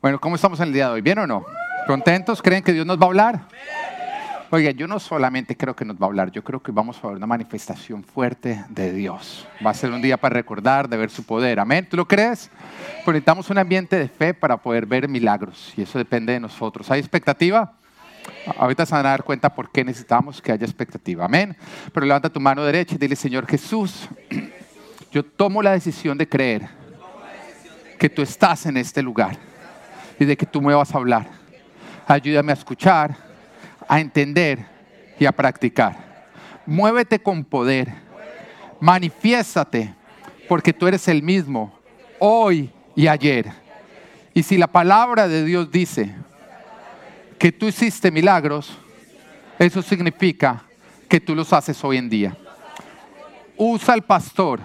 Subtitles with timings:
[0.00, 1.00] Bueno, ¿cómo estamos en el día de hoy?
[1.00, 1.44] ¿Bien o no?
[1.88, 2.40] ¿Contentos?
[2.40, 3.40] ¿Creen que Dios nos va a hablar?
[4.48, 7.08] Oiga, yo no solamente creo que nos va a hablar, yo creo que vamos a
[7.08, 9.48] ver una manifestación fuerte de Dios.
[9.64, 11.58] Va a ser un día para recordar, de ver su poder.
[11.58, 11.84] Amén.
[11.90, 12.48] ¿Tú lo crees?
[13.04, 16.88] Pues necesitamos un ambiente de fe para poder ver milagros y eso depende de nosotros.
[16.92, 17.72] ¿Hay expectativa?
[18.56, 21.24] Ahorita se van a dar cuenta por qué necesitamos que haya expectativa.
[21.24, 21.56] Amén.
[21.92, 24.08] Pero levanta tu mano derecha y dile, Señor Jesús,
[25.10, 26.68] yo tomo la decisión de creer
[27.98, 29.47] que tú estás en este lugar
[30.18, 31.26] y de que tú me vas a hablar.
[32.06, 33.16] Ayúdame a escuchar,
[33.86, 34.64] a entender
[35.18, 35.96] y a practicar.
[36.66, 37.92] Muévete con poder.
[38.80, 39.94] Manifiéstate
[40.48, 41.78] porque tú eres el mismo
[42.18, 43.50] hoy y ayer.
[44.34, 46.14] Y si la palabra de Dios dice
[47.38, 48.76] que tú hiciste milagros,
[49.58, 50.64] eso significa
[51.08, 52.36] que tú los haces hoy en día.
[53.56, 54.60] Usa al pastor,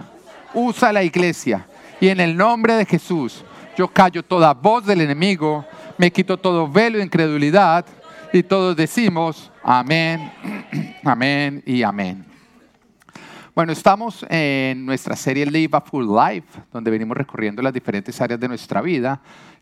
[0.52, 1.66] usa la iglesia
[2.00, 3.44] y en el nombre de Jesús
[3.76, 5.64] yo callo toda voz del enemigo,
[5.98, 7.84] me quito todo velo de incredulidad
[8.32, 10.32] y todos decimos amén,
[11.04, 12.24] amén y amén.
[13.54, 18.40] Bueno, estamos en nuestra serie Live a Full Life, donde venimos recorriendo las diferentes áreas
[18.40, 19.20] de nuestra vida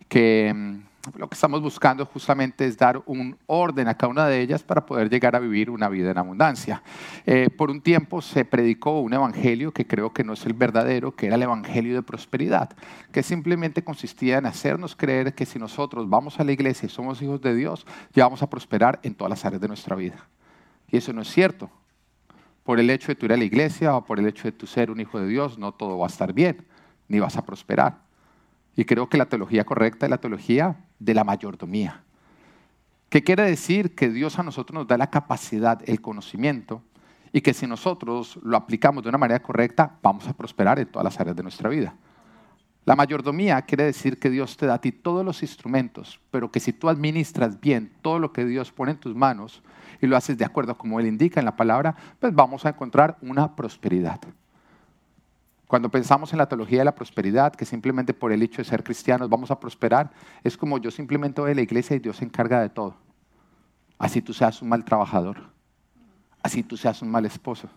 [0.09, 4.41] que mm, lo que estamos buscando justamente es dar un orden a cada una de
[4.41, 6.83] ellas para poder llegar a vivir una vida en abundancia.
[7.27, 11.15] Eh, por un tiempo se predicó un evangelio que creo que no es el verdadero,
[11.15, 12.71] que era el evangelio de prosperidad,
[13.11, 17.21] que simplemente consistía en hacernos creer que si nosotros vamos a la iglesia y somos
[17.21, 20.29] hijos de Dios, ya vamos a prosperar en todas las áreas de nuestra vida.
[20.89, 21.69] Y eso no es cierto.
[22.63, 24.69] Por el hecho de tu ir a la iglesia o por el hecho de tu
[24.69, 26.65] ser un hijo de Dios, no todo va a estar bien,
[27.09, 28.12] ni vas a prosperar.
[28.77, 32.03] Y creo que la teología correcta es la teología de la mayordomía.
[33.09, 33.95] ¿Qué quiere decir?
[33.95, 36.83] Que Dios a nosotros nos da la capacidad, el conocimiento,
[37.33, 41.05] y que si nosotros lo aplicamos de una manera correcta, vamos a prosperar en todas
[41.05, 41.95] las áreas de nuestra vida.
[42.85, 46.59] La mayordomía quiere decir que Dios te da a ti todos los instrumentos, pero que
[46.59, 49.63] si tú administras bien todo lo que Dios pone en tus manos
[50.01, 53.19] y lo haces de acuerdo como Él indica en la palabra, pues vamos a encontrar
[53.23, 54.21] una prosperidad.
[55.73, 58.85] Cuando pensamos en la teología de la prosperidad, que simplemente por el hecho de ser
[58.85, 60.11] cristianos vamos a prosperar,
[60.45, 62.95] es como yo simplemente voy a la iglesia y Dios se encarga de todo.
[63.99, 65.39] Así tú seas un mal trabajador,
[66.43, 67.71] así tú seas un mal esposo,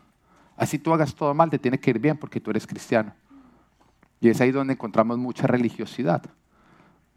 [0.58, 3.14] así tú hagas todo mal, te tiene que ir bien porque tú eres cristiano.
[4.20, 6.22] Y es ahí donde encontramos mucha religiosidad.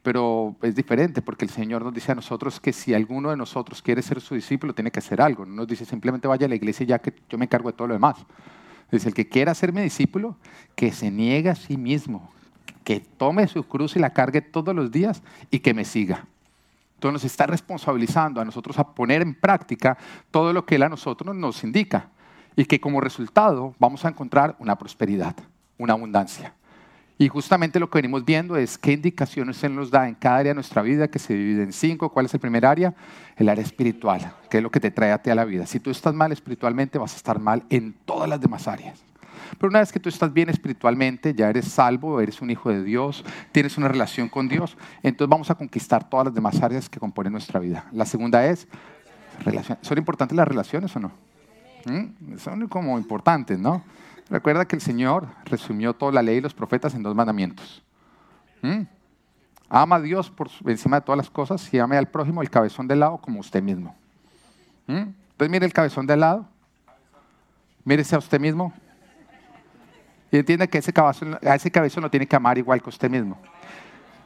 [0.02, 3.82] Pero es diferente porque el Señor nos dice a nosotros que si alguno de nosotros
[3.82, 5.44] quiere ser su discípulo, tiene que hacer algo.
[5.44, 7.88] No nos dice simplemente vaya a la iglesia ya que yo me encargo de todo
[7.88, 8.24] lo demás.
[8.90, 10.36] Dice, el que quiera mi discípulo,
[10.74, 12.30] que se niegue a sí mismo,
[12.84, 16.26] que tome su cruz y la cargue todos los días y que me siga.
[16.94, 19.96] Entonces nos está responsabilizando a nosotros a poner en práctica
[20.30, 22.08] todo lo que Él a nosotros nos indica
[22.56, 25.36] y que como resultado vamos a encontrar una prosperidad,
[25.76, 26.54] una abundancia.
[27.20, 30.50] Y justamente lo que venimos viendo es qué indicaciones Él nos da en cada área
[30.50, 32.10] de nuestra vida, que se divide en cinco.
[32.10, 32.94] ¿Cuál es el primer área?
[33.36, 35.66] El área espiritual, que es lo que te trae a ti a la vida.
[35.66, 39.02] Si tú estás mal espiritualmente, vas a estar mal en todas las demás áreas.
[39.58, 42.84] Pero una vez que tú estás bien espiritualmente, ya eres salvo, eres un hijo de
[42.84, 47.00] Dios, tienes una relación con Dios, entonces vamos a conquistar todas las demás áreas que
[47.00, 47.86] componen nuestra vida.
[47.92, 48.68] La segunda es,
[49.80, 51.12] ¿son importantes las relaciones o no?
[51.86, 52.36] ¿Mm?
[52.38, 53.82] Son como importantes, ¿no?
[54.30, 57.82] Recuerda que el Señor resumió toda la ley y los profetas en dos mandamientos.
[58.62, 58.82] ¿Mm?
[59.70, 62.88] Ama a Dios por encima de todas las cosas y ame al prójimo, el cabezón
[62.88, 63.94] del lado, como usted mismo.
[64.86, 64.96] ¿Mm?
[65.32, 66.46] Entonces mire el cabezón del lado,
[67.84, 68.72] mírese a usted mismo
[70.30, 73.08] y entienda que ese cabezón, a ese cabezón lo tiene que amar igual que usted
[73.08, 73.38] mismo.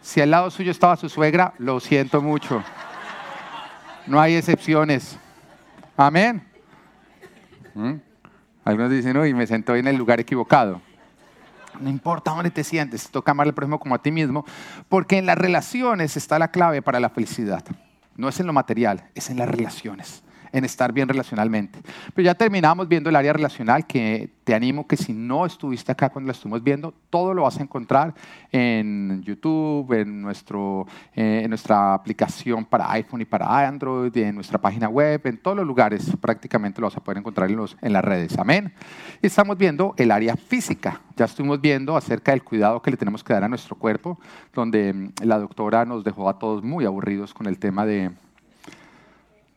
[0.01, 2.63] Si al lado suyo estaba su suegra, lo siento mucho.
[4.07, 5.17] No hay excepciones.
[5.97, 6.45] Amén.
[7.75, 7.95] ¿Mm?
[8.65, 10.81] Algunos dicen, uy, me sentó en el lugar equivocado.
[11.81, 14.45] No importa dónde te sientes, toca amar al prójimo como a ti mismo,
[14.89, 17.65] porque en las relaciones está la clave para la felicidad.
[18.17, 21.81] No es en lo material, es en las relaciones en estar bien relacionalmente.
[22.15, 26.11] Pero ya terminamos viendo el área relacional, que te animo que si no estuviste acá
[26.11, 28.15] cuando la estuvimos viendo, todo lo vas a encontrar
[28.51, 34.61] en YouTube, en, nuestro, eh, en nuestra aplicación para iPhone y para Android, en nuestra
[34.61, 37.93] página web, en todos los lugares prácticamente lo vas a poder encontrar en, los, en
[37.93, 38.39] las redes.
[38.39, 38.73] Amén.
[39.21, 41.01] Estamos viendo el área física.
[41.17, 44.19] Ya estuvimos viendo acerca del cuidado que le tenemos que dar a nuestro cuerpo,
[44.53, 48.11] donde la doctora nos dejó a todos muy aburridos con el tema de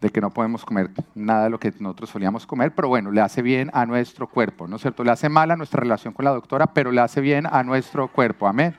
[0.05, 3.21] de que no podemos comer nada de lo que nosotros solíamos comer, pero bueno, le
[3.21, 5.03] hace bien a nuestro cuerpo, ¿no es cierto?
[5.03, 8.07] Le hace mal a nuestra relación con la doctora, pero le hace bien a nuestro
[8.07, 8.75] cuerpo, amén.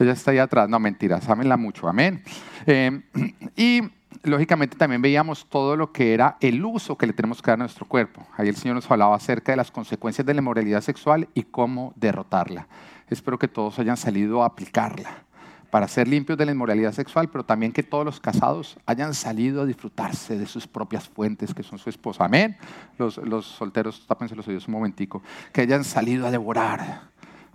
[0.00, 2.24] Ella está ahí atrás, no mentiras, ámenla mucho, amén.
[2.66, 3.02] Eh,
[3.56, 3.82] y
[4.24, 7.62] lógicamente también veíamos todo lo que era el uso que le tenemos que dar a
[7.62, 8.26] nuestro cuerpo.
[8.36, 11.92] Ahí el Señor nos hablaba acerca de las consecuencias de la inmoralidad sexual y cómo
[11.94, 12.66] derrotarla.
[13.08, 15.22] Espero que todos hayan salido a aplicarla
[15.74, 19.62] para ser limpios de la inmoralidad sexual, pero también que todos los casados hayan salido
[19.62, 22.26] a disfrutarse de sus propias fuentes, que son su esposa.
[22.26, 22.56] Amén.
[22.96, 25.20] Los, los solteros, tápense los oídos un momentico.
[25.52, 27.08] Que hayan salido a devorar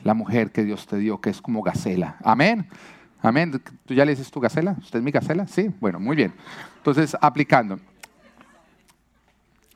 [0.03, 2.17] la mujer que Dios te dio, que es como gacela.
[2.21, 2.67] Amén.
[3.21, 3.61] Amén.
[3.85, 4.75] ¿Tú ya le dices tu gacela?
[4.81, 5.47] ¿Usted es mi gacela?
[5.47, 5.71] Sí.
[5.79, 6.33] Bueno, muy bien.
[6.75, 7.79] Entonces, aplicando.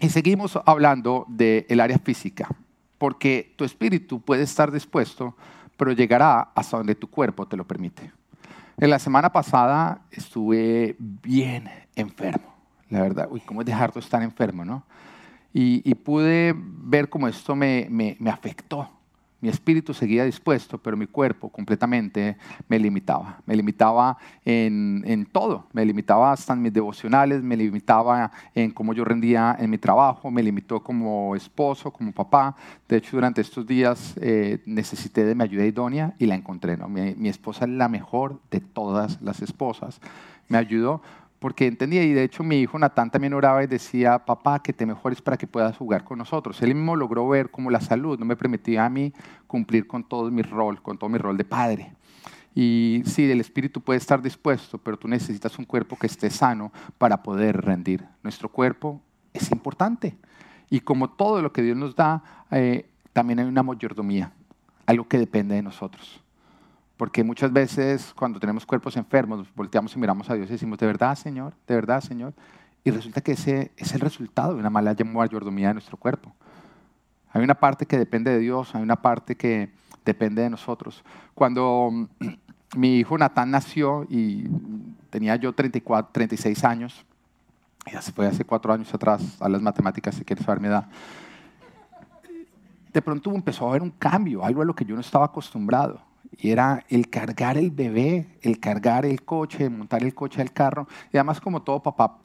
[0.01, 2.49] Y seguimos hablando del área física,
[2.97, 5.33] porque tu espíritu puede estar dispuesto,
[5.77, 8.11] pero llegará hasta donde tu cuerpo te lo permite.
[8.77, 12.55] En la semana pasada estuve bien enfermo,
[12.89, 13.27] la verdad.
[13.29, 14.83] Uy, ¿cómo es dejar de estar enfermo, no?
[15.55, 18.89] Y, pude ver cómo esto me, me, afectó
[19.43, 22.37] mi espíritu seguía dispuesto, pero mi cuerpo completamente
[22.69, 23.41] me limitaba.
[23.45, 25.67] Me limitaba en, en, todo.
[25.73, 30.31] Me limitaba hasta en mis devocionales, me limitaba en cómo yo rendía en mi trabajo,
[30.31, 32.55] me limitó como esposo, como papá.
[32.87, 36.77] De hecho, durante estos días eh, necesité de mi ayuda idónea y la encontré.
[36.77, 36.87] ¿no?
[36.87, 39.99] Mi, mi esposa es la mejor de todas las esposas.
[40.47, 41.01] Me ayudó
[41.43, 44.85] porque entendía, y de hecho mi hijo Natán también oraba y decía, papá, que te
[44.85, 46.61] mejores para que puedas jugar con nosotros.
[46.61, 49.11] Él mismo logró ver cómo la salud no me permitía a mí
[49.45, 51.95] cumplir con todo mi rol, con todo mi rol de padre.
[52.55, 56.71] Y sí, el espíritu puede estar dispuesto, pero tú necesitas un cuerpo que esté sano
[56.97, 58.05] para poder rendir.
[58.23, 59.01] Nuestro cuerpo
[59.33, 60.15] es importante.
[60.69, 64.31] Y como todo lo que Dios nos da, eh, también hay una mayordomía,
[64.85, 66.22] algo que depende de nosotros.
[66.97, 70.85] Porque muchas veces cuando tenemos cuerpos enfermos, volteamos y miramos a Dios y decimos, ¿de
[70.85, 71.53] verdad, Señor?
[71.67, 72.33] ¿De verdad, Señor?
[72.83, 76.33] Y resulta que ese es el resultado de una mala mayordomía de nuestro cuerpo.
[77.31, 79.71] Hay una parte que depende de Dios, hay una parte que
[80.05, 81.03] depende de nosotros.
[81.33, 82.07] Cuando
[82.75, 84.47] mi hijo Natán nació y
[85.09, 87.05] tenía yo 34, 36 años,
[87.91, 90.87] ya se fue hace cuatro años atrás, a las matemáticas si quieres saber mi edad,
[92.93, 96.12] de pronto empezó a haber un cambio, algo a lo que yo no estaba acostumbrado
[96.37, 100.87] y era el cargar el bebé, el cargar el coche, montar el coche al carro.
[101.11, 102.17] Y además, como todo papá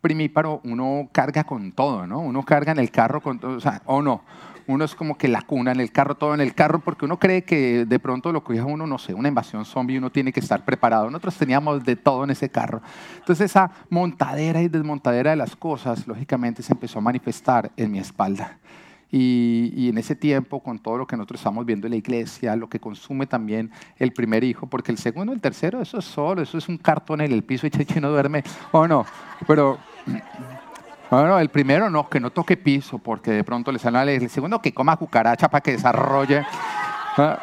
[0.00, 2.20] primíparo, uno carga con todo, ¿no?
[2.20, 4.22] Uno carga en el carro con todo, o sea, o no.
[4.66, 7.18] Uno es como que la cuna en el carro, todo en el carro, porque uno
[7.18, 10.40] cree que de pronto lo que uno, no sé, una invasión zombie, uno tiene que
[10.40, 11.06] estar preparado.
[11.06, 12.82] Nosotros teníamos de todo en ese carro.
[13.16, 17.98] Entonces esa montadera y desmontadera de las cosas, lógicamente, se empezó a manifestar en mi
[17.98, 18.58] espalda.
[19.10, 22.68] Y, en ese tiempo, con todo lo que nosotros estamos viendo en la iglesia, lo
[22.68, 26.58] que consume también el primer hijo, porque el segundo, el tercero, eso es solo, eso
[26.58, 29.06] es un cartón en el piso y Cheche no duerme, o no,
[29.46, 29.78] pero
[31.10, 34.60] bueno, el primero no, que no toque piso, porque de pronto le sale el segundo
[34.60, 36.44] que coma cucaracha para que desarrolle.
[37.16, 37.38] ¿Ah?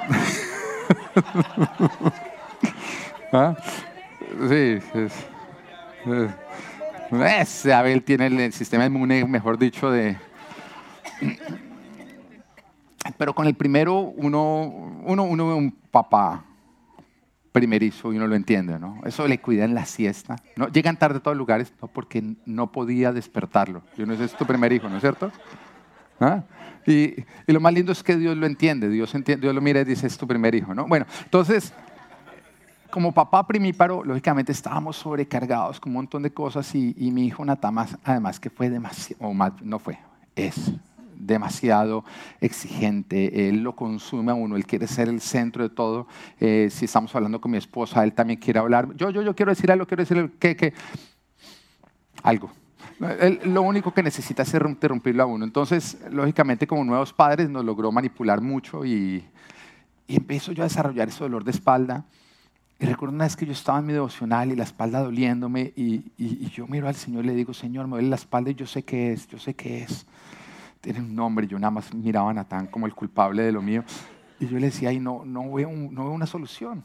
[3.33, 3.55] ¿Ah?
[4.47, 4.79] Sí,
[7.71, 10.17] Abel tiene el sistema inmune, mejor dicho, de,
[13.17, 16.43] pero con el primero uno, uno, uno ve un papá
[17.55, 18.99] primerizo y uno lo entiende, ¿no?
[19.05, 20.35] Eso le cuida en la siesta.
[20.57, 20.67] ¿no?
[20.67, 23.81] Llegan tarde a todos lugares no, porque no podía despertarlo.
[23.97, 25.31] Yo no sé, es tu primer hijo, ¿no es cierto?
[26.19, 26.43] ¿Ah?
[26.85, 27.15] Y,
[27.47, 28.89] lo más lindo es que Dios lo entiende.
[28.89, 30.85] Dios, entiende, Dios lo mira y dice, es tu primer hijo, ¿no?
[30.85, 31.73] Bueno, entonces,
[32.89, 37.45] como papá primíparo, lógicamente estábamos sobrecargados con un montón de cosas y, y mi hijo
[37.45, 39.97] Natamas, además que fue demasiado, o más, no fue,
[40.35, 40.73] es
[41.17, 42.03] demasiado
[42.41, 46.07] exigente, él lo consume a uno, él quiere ser el centro de todo.
[46.39, 48.93] Eh, si estamos hablando con mi esposa, él también quiere hablar.
[48.95, 50.73] Yo, yo, yo quiero decir algo, quiero decir que, que
[52.23, 52.51] algo.
[53.43, 55.43] Lo único que necesita es interrumpirlo a uno.
[55.43, 59.25] Entonces, lógicamente, como nuevos padres, nos logró manipular mucho y,
[60.07, 62.05] y empiezo yo a desarrollar ese dolor de espalda.
[62.79, 66.11] Y recuerdo una vez que yo estaba en mi devocional y la espalda doliéndome y,
[66.17, 68.55] y, y, yo miro al Señor y le digo, Señor, me duele la espalda y
[68.55, 70.05] yo sé qué es, yo sé qué es
[70.85, 71.47] tiene un nombre.
[71.47, 73.83] Yo nada más miraba a Natán como el culpable de lo mío.
[74.39, 76.83] Y yo le decía, ay, no, no, veo, no veo una solución.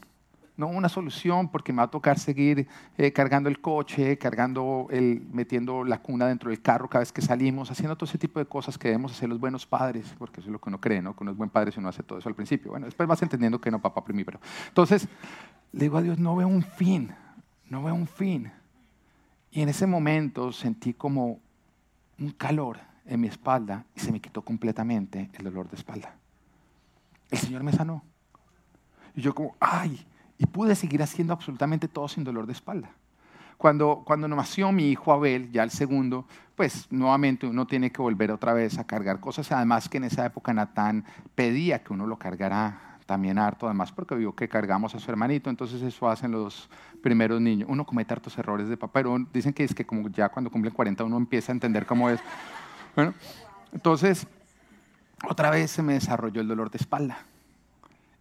[0.57, 2.67] No una solución porque me va a tocar seguir
[2.97, 7.21] eh, cargando el coche, cargando el, metiendo la cuna dentro del carro cada vez que
[7.21, 10.49] salimos, haciendo todo ese tipo de cosas que debemos hacer los buenos padres, porque eso
[10.49, 11.15] es lo que uno cree, ¿no?
[11.15, 12.71] Que uno es buen padre si uno hace todo eso al principio.
[12.71, 14.39] Bueno, después vas entendiendo que no, papá primero.
[14.67, 15.07] Entonces,
[15.73, 17.13] le digo a Dios, no veo un fin,
[17.69, 18.51] no veo un fin.
[19.51, 21.39] Y en ese momento sentí como
[22.19, 26.15] un calor en mi espalda y se me quitó completamente el dolor de espalda.
[27.29, 28.03] El Señor me sanó.
[29.15, 30.05] Y yo como, ay,
[30.37, 32.89] y pude seguir haciendo absolutamente todo sin dolor de espalda.
[33.57, 36.25] Cuando, cuando nació mi hijo Abel, ya el segundo,
[36.55, 39.51] pues nuevamente uno tiene que volver otra vez a cargar cosas.
[39.51, 44.15] Además que en esa época Natán pedía que uno lo cargara también harto, además porque
[44.15, 46.69] vio que cargamos a su hermanito, entonces eso hacen los
[47.03, 47.67] primeros niños.
[47.69, 50.73] Uno comete hartos errores de papá, pero dicen que es que como ya cuando cumplen
[50.73, 52.21] 40 uno empieza a entender cómo es.
[52.95, 53.13] Bueno,
[53.71, 54.27] entonces,
[55.27, 57.25] otra vez se me desarrolló el dolor de espalda.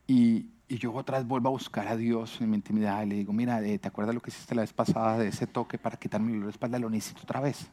[0.07, 3.33] Y, yo otra vez vuelvo a buscar a Dios en mi intimidad y le digo,
[3.33, 6.33] mira, eh, ¿te acuerdas lo que hiciste la vez pasada de ese toque para quitarme
[6.33, 6.79] el espalda?
[6.79, 7.69] Lo necesito otra vez.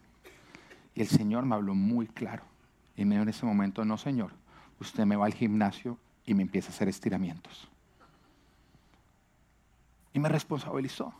[0.96, 2.42] Y el Señor me habló muy claro.
[2.96, 4.32] Y me dijo en ese momento, no, Señor,
[4.80, 7.70] usted me va al gimnasio y me empieza a hacer estiramientos.
[10.12, 11.13] Y me responsabilizó.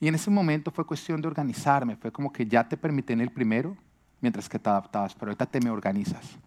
[0.00, 1.96] Y en ese momento fue cuestión de organizarme.
[1.96, 3.76] Fue como que ya te permití en el primero,
[4.22, 6.38] mientras que te adaptabas, pero ahorita te me organizas.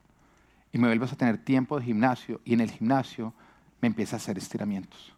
[0.71, 2.41] Y me vuelves a tener tiempo de gimnasio.
[2.43, 3.33] Y en el gimnasio
[3.81, 5.13] me empieza a hacer estiramientos.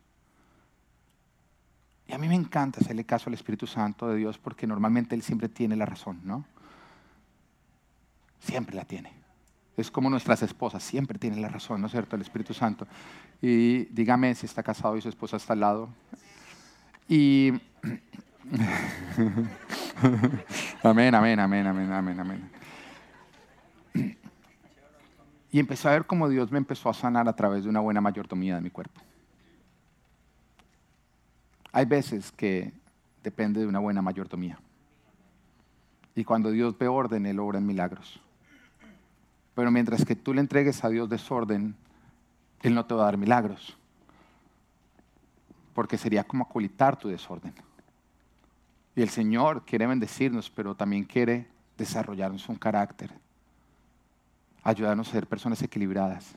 [2.08, 5.22] Y a mí me encanta hacerle caso al Espíritu Santo de Dios porque normalmente Él
[5.22, 6.46] siempre tiene la razón, ¿no?
[8.40, 9.14] Siempre la tiene.
[9.76, 12.16] Es como nuestras esposas, siempre tienen la razón, ¿no es cierto?
[12.16, 12.88] El Espíritu Santo.
[13.42, 15.90] Y dígame si está casado y su esposa está al lado.
[17.08, 17.54] Y.
[20.84, 22.50] amén, amén, amén, amén, amén, amén.
[25.50, 28.02] Y empecé a ver cómo Dios me empezó a sanar a través de una buena
[28.02, 29.02] mayordomía de mi cuerpo.
[31.72, 32.74] Hay veces que
[33.24, 34.60] depende de una buena mayordomía.
[36.16, 38.20] Y cuando Dios ve orden, Él obra en milagros.
[39.56, 41.76] Pero mientras que tú le entregues a Dios desorden,
[42.62, 43.78] Él no te va a dar milagros.
[45.74, 47.54] Porque sería como acolitar tu desorden.
[48.98, 51.46] Y el Señor quiere bendecirnos, pero también quiere
[51.78, 53.12] desarrollarnos un carácter.
[54.64, 56.34] Ayudarnos a ser personas equilibradas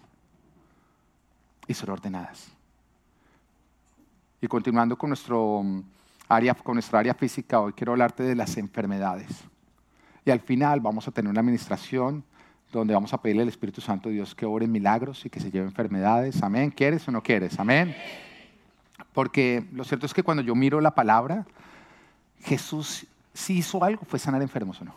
[1.66, 2.48] y ser ordenadas.
[4.42, 5.82] Y continuando con, nuestro mm,
[6.28, 9.30] área, con nuestra área física, hoy quiero hablarte de las enfermedades.
[10.26, 12.22] Y al final vamos a tener una administración
[12.70, 15.50] donde vamos a pedirle al Espíritu Santo de Dios que ore milagros y que se
[15.50, 16.42] lleve enfermedades.
[16.42, 16.70] Amén.
[16.70, 17.58] ¿Quieres o no quieres?
[17.58, 17.96] Amén.
[19.14, 21.46] Porque lo cierto es que cuando yo miro la palabra,
[22.42, 24.94] Jesús sí hizo algo, fue sanar enfermos o no.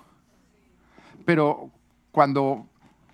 [1.25, 1.69] Pero
[2.12, 2.67] cuando,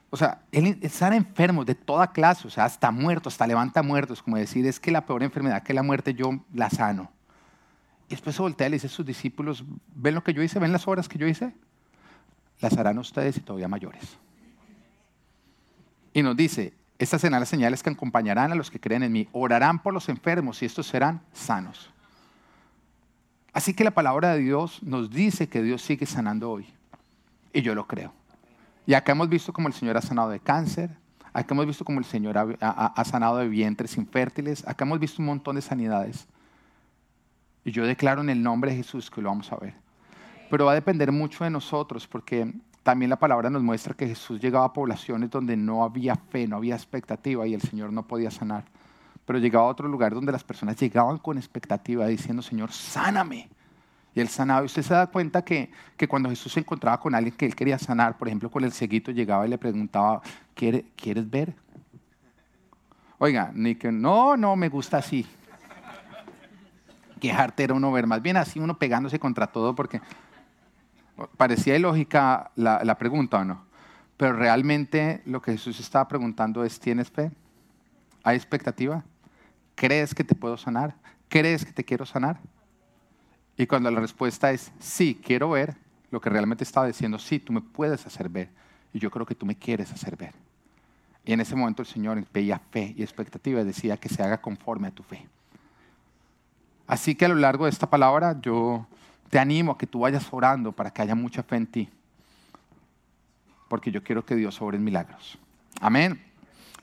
[0.10, 4.22] o sea, él sana enfermos de toda clase, o sea, hasta muertos, hasta levanta muertos,
[4.22, 7.12] como decir, es que la peor enfermedad que la muerte yo la sano.
[8.08, 9.64] Y después se voltea y le dice a sus discípulos,
[9.96, 10.60] ¿ven lo que yo hice?
[10.60, 11.54] ¿Ven las obras que yo hice?
[12.60, 14.18] Las harán ustedes y todavía mayores.
[16.14, 19.30] Y nos dice, estas serán las señales que acompañarán a los que creen en mí.
[19.32, 21.92] Orarán por los enfermos y estos serán sanos.
[23.54, 26.68] Así que la palabra de Dios nos dice que Dios sigue sanando hoy.
[27.54, 28.14] Y yo lo creo.
[28.86, 30.92] Y acá hemos visto como el Señor ha sanado de cáncer.
[31.34, 34.68] Acá hemos visto como el Señor ha, ha sanado de vientres infértiles.
[34.68, 36.28] Acá hemos visto un montón de sanidades.
[37.64, 39.74] Y yo declaro en el nombre de Jesús que lo vamos a ver.
[40.50, 42.52] Pero va a depender mucho de nosotros porque
[42.84, 46.56] también la palabra nos muestra que Jesús llegaba a poblaciones donde no había fe, no
[46.56, 48.66] había expectativa y el Señor no podía sanar.
[49.30, 53.48] Pero llegaba a otro lugar donde las personas llegaban con expectativa diciendo, Señor, sáname.
[54.16, 54.64] Y él sanaba.
[54.64, 57.56] Y usted se da cuenta que, que cuando Jesús se encontraba con alguien que él
[57.56, 60.24] quería sanar, por ejemplo, con el ceguito, llegaba y le preguntaba,
[60.56, 61.54] ¿quieres ver?
[63.20, 65.28] Oiga, ni que no, no, me gusta así.
[67.20, 70.02] Quejarte era uno ver, más bien así uno pegándose contra todo porque
[71.38, 73.66] Parecía ilógica la, pregunta o no,
[74.18, 77.30] pero realmente lo que Jesús estaba preguntando es, ¿tienes fe?
[78.24, 79.04] ¿Hay expectativa?
[79.80, 80.94] ¿Crees que te puedo sanar?
[81.30, 82.38] ¿Crees que te quiero sanar?
[83.56, 85.78] Y cuando la respuesta es sí, quiero ver,
[86.12, 88.50] lo que realmente estaba diciendo, sí, tú me puedes hacer ver.
[88.92, 90.34] Y yo creo que tú me quieres hacer ver.
[91.24, 94.42] Y en ese momento el Señor veía fe y expectativa y decía que se haga
[94.42, 95.26] conforme a tu fe.
[96.86, 98.86] Así que a lo largo de esta palabra yo
[99.30, 101.90] te animo a que tú vayas orando para que haya mucha fe en ti.
[103.70, 105.40] Porque yo quiero que Dios sobre en milagros.
[105.80, 106.29] Amén.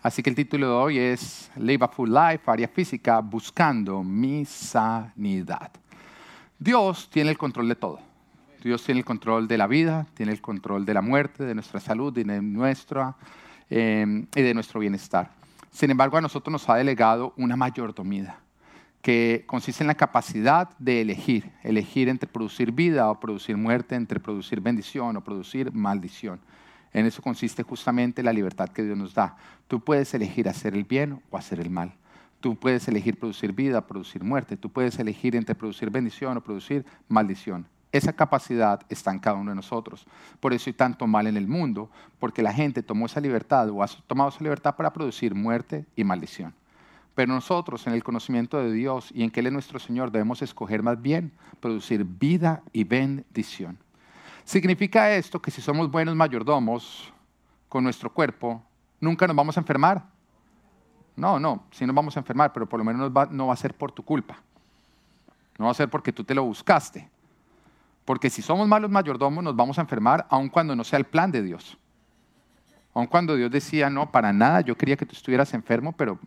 [0.06, 4.44] Así que el título de hoy es Live a Full Life, área física, buscando mi
[4.44, 5.72] sanidad.
[6.60, 7.98] Dios tiene el control de todo.
[8.62, 11.80] Dios tiene el control de la vida, tiene el control de la muerte, de nuestra
[11.80, 13.16] salud, de nuestra,
[13.68, 15.32] eh, y de nuestro bienestar.
[15.72, 18.38] Sin embargo, a nosotros nos ha delegado una mayordomía
[19.02, 24.20] que consiste en la capacidad de elegir, elegir entre producir vida o producir muerte, entre
[24.20, 26.38] producir bendición o producir maldición.
[26.92, 29.36] En eso consiste justamente la libertad que Dios nos da.
[29.68, 31.94] Tú puedes elegir hacer el bien o hacer el mal.
[32.40, 34.56] Tú puedes elegir producir vida producir muerte.
[34.56, 37.66] Tú puedes elegir entre producir bendición o producir maldición.
[37.92, 40.06] Esa capacidad está en cada uno de nosotros.
[40.40, 43.82] Por eso hay tanto mal en el mundo, porque la gente tomó esa libertad o
[43.82, 46.52] ha tomado esa libertad para producir muerte y maldición.
[47.14, 50.42] Pero nosotros en el conocimiento de Dios y en que Él es nuestro Señor debemos
[50.42, 53.78] escoger más bien producir vida y bendición.
[54.46, 57.12] ¿Significa esto que si somos buenos mayordomos
[57.68, 58.62] con nuestro cuerpo,
[59.00, 60.04] nunca nos vamos a enfermar?
[61.16, 63.74] No, no, sí nos vamos a enfermar, pero por lo menos no va a ser
[63.74, 64.40] por tu culpa.
[65.58, 67.10] No va a ser porque tú te lo buscaste.
[68.04, 71.32] Porque si somos malos mayordomos nos vamos a enfermar aun cuando no sea el plan
[71.32, 71.76] de Dios.
[72.94, 76.20] Aun cuando Dios decía, no, para nada, yo quería que tú estuvieras enfermo, pero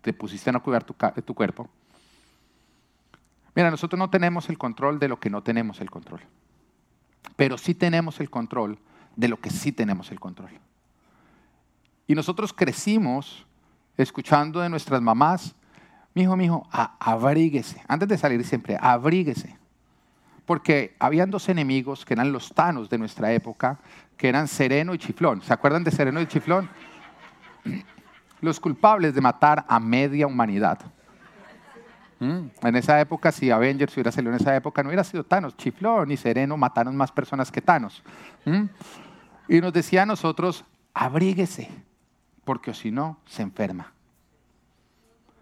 [0.00, 0.94] te pusiste a no cuidar tu,
[1.26, 1.68] tu cuerpo.
[3.54, 6.20] Mira, nosotros no tenemos el control de lo que no tenemos el control,
[7.36, 8.78] pero sí tenemos el control
[9.16, 10.50] de lo que sí tenemos el control.
[12.06, 13.46] Y nosotros crecimos
[13.96, 15.54] escuchando de nuestras mamás,
[16.14, 17.82] mi hijo, mi hijo, abríguese.
[17.86, 19.56] Antes de salir siempre, abríguese.
[20.44, 23.78] Porque habían dos enemigos que eran los tanos de nuestra época,
[24.16, 25.42] que eran Sereno y Chiflón.
[25.42, 26.68] ¿Se acuerdan de Sereno y Chiflón?
[28.40, 30.80] Los culpables de matar a media humanidad.
[32.20, 32.50] ¿Mm?
[32.62, 35.56] En esa época, si Avengers hubiera salido en esa época, no hubiera sido Thanos.
[35.56, 38.02] Chiflón y Sereno mataron más personas que Thanos.
[38.44, 38.64] ¿Mm?
[39.48, 41.68] Y nos decía a nosotros, abríguese,
[42.44, 43.92] porque si no, se enferma.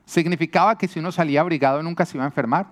[0.07, 2.69] ¿Significaba que si uno salía abrigado nunca se iba a enfermar?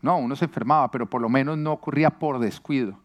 [0.00, 2.98] No, uno se enfermaba, pero por lo menos no ocurría por descuido.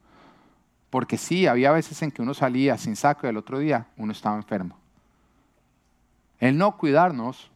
[0.90, 4.12] Porque sí, había veces en que uno salía sin saco y el otro día uno
[4.12, 4.78] estaba enfermo.
[6.40, 7.52] El no cuidarnos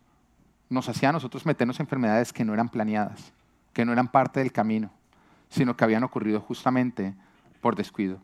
[0.74, 3.32] nos hacía a nosotros meternos en enfermedades que no eran planeadas,
[3.72, 4.92] que no eran parte del camino,
[5.50, 7.13] sino que habían ocurrido justamente
[7.62, 8.20] por descuido.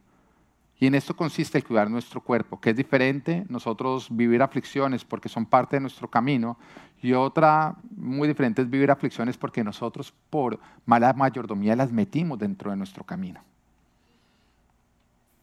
[0.80, 5.28] Y en esto consiste el cuidar nuestro cuerpo, que es diferente nosotros vivir aflicciones porque
[5.28, 6.58] son parte de nuestro camino
[7.02, 12.72] y otra muy diferente es vivir aflicciones porque nosotros por mala mayordomía las metimos dentro
[12.72, 13.42] de nuestro camino.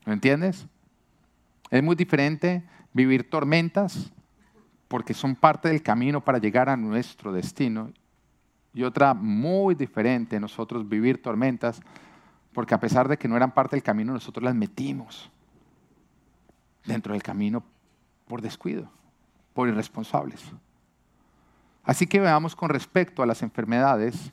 [0.06, 0.66] ¿Lo entiendes?
[1.70, 2.62] Es muy diferente
[2.94, 4.10] vivir tormentas
[4.88, 7.92] porque son parte del camino para llegar a nuestro destino
[8.72, 11.80] y otra muy diferente nosotros vivir tormentas
[12.56, 15.30] porque a pesar de que no eran parte del camino, nosotros las metimos
[16.86, 17.62] dentro del camino
[18.26, 18.88] por descuido,
[19.52, 20.42] por irresponsables.
[21.84, 24.32] Así que veamos con respecto a las enfermedades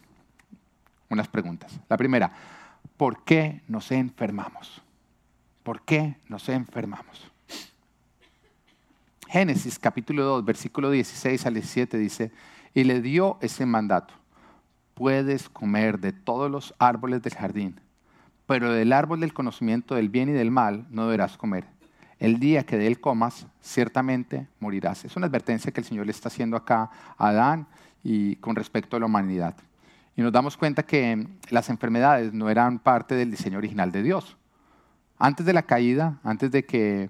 [1.10, 1.78] unas preguntas.
[1.90, 2.32] La primera,
[2.96, 4.82] ¿por qué nos enfermamos?
[5.62, 7.33] ¿Por qué nos enfermamos?
[9.34, 12.32] Génesis capítulo 2, versículo 16 al 17 dice,
[12.76, 14.14] y le dio ese mandato,
[14.94, 17.80] puedes comer de todos los árboles del jardín,
[18.46, 21.66] pero del árbol del conocimiento del bien y del mal no deberás comer.
[22.20, 25.04] El día que de él comas, ciertamente morirás.
[25.04, 27.66] Es una advertencia que el Señor le está haciendo acá a Adán
[28.04, 29.56] y con respecto a la humanidad.
[30.16, 34.38] Y nos damos cuenta que las enfermedades no eran parte del diseño original de Dios.
[35.18, 37.10] Antes de la caída, antes de que,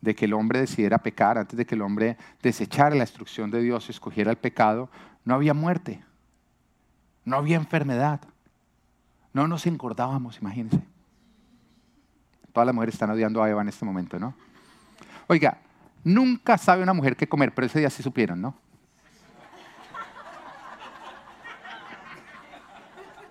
[0.00, 3.62] de que el hombre decidiera pecar, antes de que el hombre desechara la instrucción de
[3.62, 4.90] Dios y escogiera el pecado,
[5.24, 6.02] no había muerte,
[7.24, 8.20] no había enfermedad.
[9.32, 10.82] No nos engordábamos, imagínense.
[12.52, 14.34] Todas las mujeres están odiando a Eva en este momento, ¿no?
[15.26, 15.58] Oiga,
[16.02, 18.54] nunca sabe una mujer qué comer, pero ese día sí supieron, ¿no?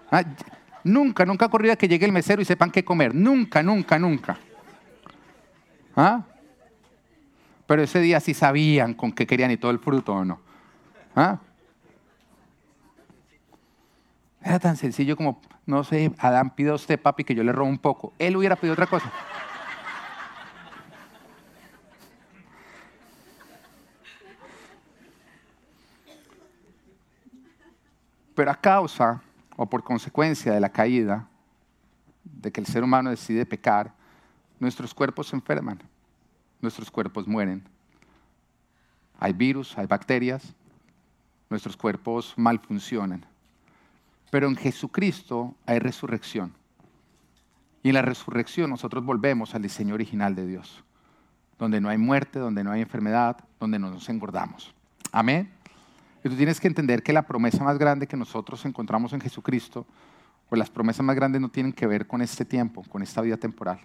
[0.09, 0.23] Ah,
[0.83, 3.13] nunca, nunca ocurrido que llegue el mesero y sepan qué comer.
[3.13, 4.37] Nunca, nunca, nunca.
[5.95, 6.23] ¿Ah?
[7.67, 10.39] Pero ese día sí sabían con qué querían y todo el fruto o no.
[11.15, 11.39] ¿Ah?
[14.41, 17.69] Era tan sencillo como, no sé, Adán pide a usted, papi, que yo le robo
[17.69, 18.13] un poco.
[18.17, 19.11] Él hubiera pedido otra cosa.
[28.33, 29.21] Pero a causa
[29.57, 31.27] o por consecuencia de la caída,
[32.23, 33.91] de que el ser humano decide pecar,
[34.59, 35.81] nuestros cuerpos se enferman,
[36.61, 37.63] nuestros cuerpos mueren.
[39.19, 40.53] Hay virus, hay bacterias,
[41.49, 43.25] nuestros cuerpos mal funcionan.
[44.29, 46.53] Pero en Jesucristo hay resurrección.
[47.83, 50.83] Y en la resurrección nosotros volvemos al diseño original de Dios,
[51.57, 54.73] donde no hay muerte, donde no hay enfermedad, donde no nos engordamos.
[55.11, 55.49] Amén.
[56.23, 59.85] Y tú tienes que entender que la promesa más grande que nosotros encontramos en Jesucristo,
[60.49, 63.37] pues las promesas más grandes no tienen que ver con este tiempo, con esta vida
[63.37, 63.79] temporal.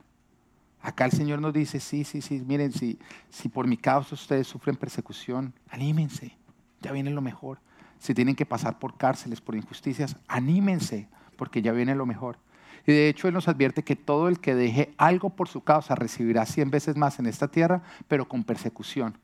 [0.83, 2.99] Acá el Señor nos dice, sí, sí, sí, miren, si,
[3.31, 6.37] si por mi causa ustedes sufren persecución, anímense,
[6.81, 7.59] ya viene lo mejor
[8.03, 12.37] si tienen que pasar por cárceles, por injusticias, anímense, porque ya viene lo mejor.
[12.85, 15.95] Y de hecho Él nos advierte que todo el que deje algo por su causa
[15.95, 19.17] recibirá cien veces más en esta tierra, pero con persecución.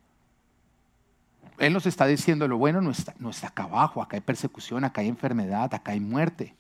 [1.58, 4.84] Él nos está diciendo, lo bueno no está, no está acá abajo, acá hay persecución,
[4.84, 6.54] acá hay enfermedad, acá hay muerte.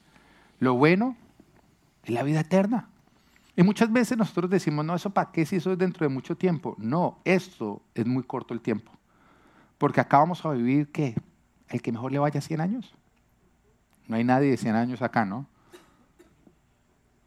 [0.58, 1.16] Lo bueno
[2.02, 2.88] es la vida eterna.
[3.58, 6.36] Y muchas veces nosotros decimos, no, eso para qué si eso es dentro de mucho
[6.36, 6.76] tiempo.
[6.78, 8.92] No, esto es muy corto el tiempo.
[9.78, 11.16] Porque acá vamos a vivir, ¿qué?
[11.68, 12.94] el que mejor le vaya 100 años.
[14.06, 15.44] No hay nadie de 100 años acá, ¿no?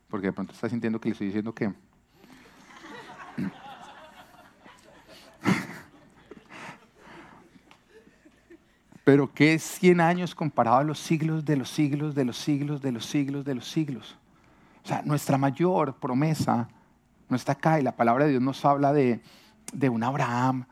[0.07, 1.73] Porque de pronto está sintiendo que le estoy diciendo que...
[9.03, 12.81] Pero ¿qué es 100 años comparado a los siglos de los siglos, de los siglos,
[12.81, 14.17] de los siglos, de los siglos?
[14.83, 16.67] O sea, nuestra mayor promesa
[17.29, 19.21] no está acá y la palabra de Dios nos habla de,
[19.73, 20.65] de un Abraham,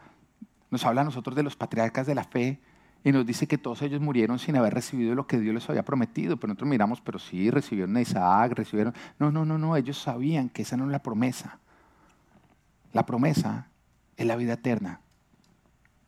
[0.72, 2.60] nos habla a nosotros de los patriarcas de la fe,
[3.04, 5.84] Y nos dice que todos ellos murieron sin haber recibido lo que Dios les había
[5.84, 6.36] prometido.
[6.38, 8.94] Pero nosotros miramos, pero sí, recibieron a Isaac, recibieron...
[9.18, 11.60] No, no, no, no, ellos sabían que esa no es la promesa.
[12.92, 13.70] La promesa
[14.18, 15.00] es la vida eterna.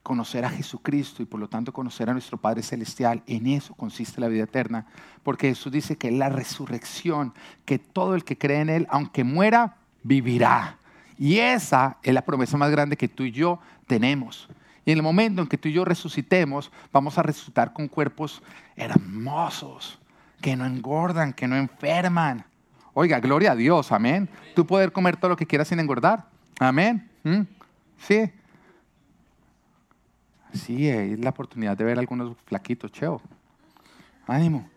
[0.04, 3.22] Conocer a Jesucristo y por lo tanto conocer a nuestro Padre Celestial.
[3.28, 4.86] En eso consiste la vida eterna.
[5.24, 7.34] Porque Jesús dice que es la resurrección,
[7.66, 10.78] que todo el que cree en Él, aunque muera, vivirá.
[11.18, 14.50] Y esa es la promesa más grande que tú y yo tenemos.
[14.86, 18.42] Y en el momento en que tú y yo resucitemos, vamos a resucitar con cuerpos
[18.76, 20.00] hermosos,
[20.42, 22.44] que no engordan, que no enferman.
[22.94, 24.28] Oiga, gloria a Dios, amén.
[24.56, 26.26] Tú poder comer todo lo que quieras sin engordar.
[26.60, 27.10] Amén.
[27.24, 27.42] ¿Mm?
[28.00, 28.32] Sí.
[30.54, 33.22] Sí, es la oportunidad de ver algunos flaquitos, cheo.
[34.28, 34.70] Ánimo.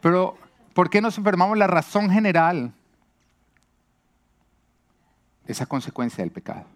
[0.00, 0.36] Pero,
[0.72, 1.56] ¿por qué nos enfermamos?
[1.58, 2.72] La razón general
[5.46, 6.66] es a consecuencia del pecado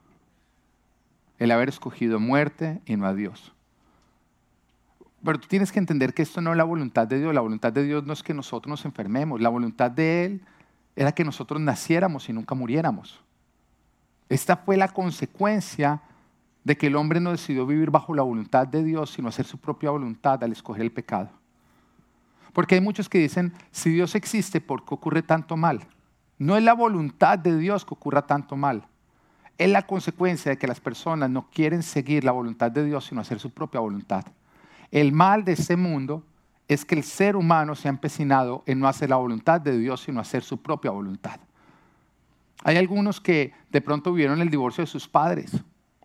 [1.39, 3.53] el haber escogido muerte y no a Dios.
[5.25, 7.35] Pero tú tienes que entender que esto no es la voluntad de Dios.
[7.35, 9.41] La voluntad de Dios no es que nosotros nos enfermemos.
[9.41, 10.43] La voluntad de Él
[10.97, 13.21] era que nosotros naciéramos y nunca muriéramos.
[14.29, 16.03] Esta fue la consecuencia
[16.69, 19.59] de que el hombre no decidió vivir bajo la voluntad de Dios, sino hacer su
[19.59, 21.31] propia voluntad al escoger el pecado.
[22.53, 25.81] Porque hay muchos que dicen, si Dios existe, ¿por qué ocurre tanto mal?
[26.39, 28.87] No es la voluntad de Dios que ocurra tanto mal
[29.59, 33.21] es la consecuencia de que las personas no quieren seguir la voluntad de Dios, sino
[33.21, 34.25] hacer su propia voluntad.
[34.93, 36.23] El mal de este mundo
[36.69, 40.03] es que el ser humano se ha empecinado en no hacer la voluntad de Dios,
[40.03, 41.41] sino hacer su propia voluntad.
[42.63, 45.53] Hay algunos que de pronto vivieron el divorcio de sus padres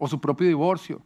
[0.03, 1.01] o su propio divorcio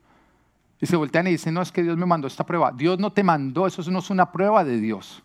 [0.79, 2.71] y se voltean y dicen, no, es que Dios me mandó esta prueba.
[2.71, 5.23] Dios no te mandó, eso no es una prueba de Dios.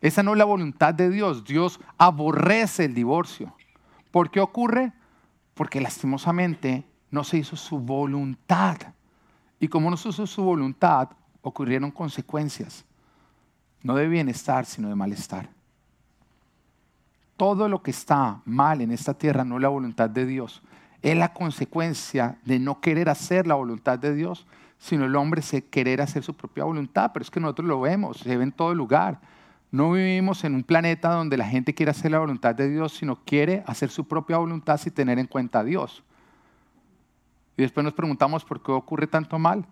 [0.00, 1.44] Esa no es la voluntad de Dios.
[1.44, 3.54] Dios aborrece el divorcio.
[4.10, 4.92] ¿Por qué ocurre?
[5.56, 8.76] porque lastimosamente no se hizo su voluntad.
[9.58, 11.08] Y como no se hizo su voluntad,
[11.40, 12.84] ocurrieron consecuencias,
[13.82, 15.48] no de bienestar, sino de malestar.
[17.38, 20.62] Todo lo que está mal en esta tierra no es la voluntad de Dios,
[21.02, 24.46] es la consecuencia de no querer hacer la voluntad de Dios,
[24.78, 27.10] sino el hombre se querer hacer su propia voluntad.
[27.12, 29.20] Pero es que nosotros lo vemos, se ve en todo lugar.
[29.70, 33.16] No vivimos en un planeta donde la gente quiere hacer la voluntad de Dios, sino
[33.24, 36.02] quiere hacer su propia voluntad sin tener en cuenta a Dios.
[37.56, 39.66] Y después nos preguntamos por qué ocurre tanto mal.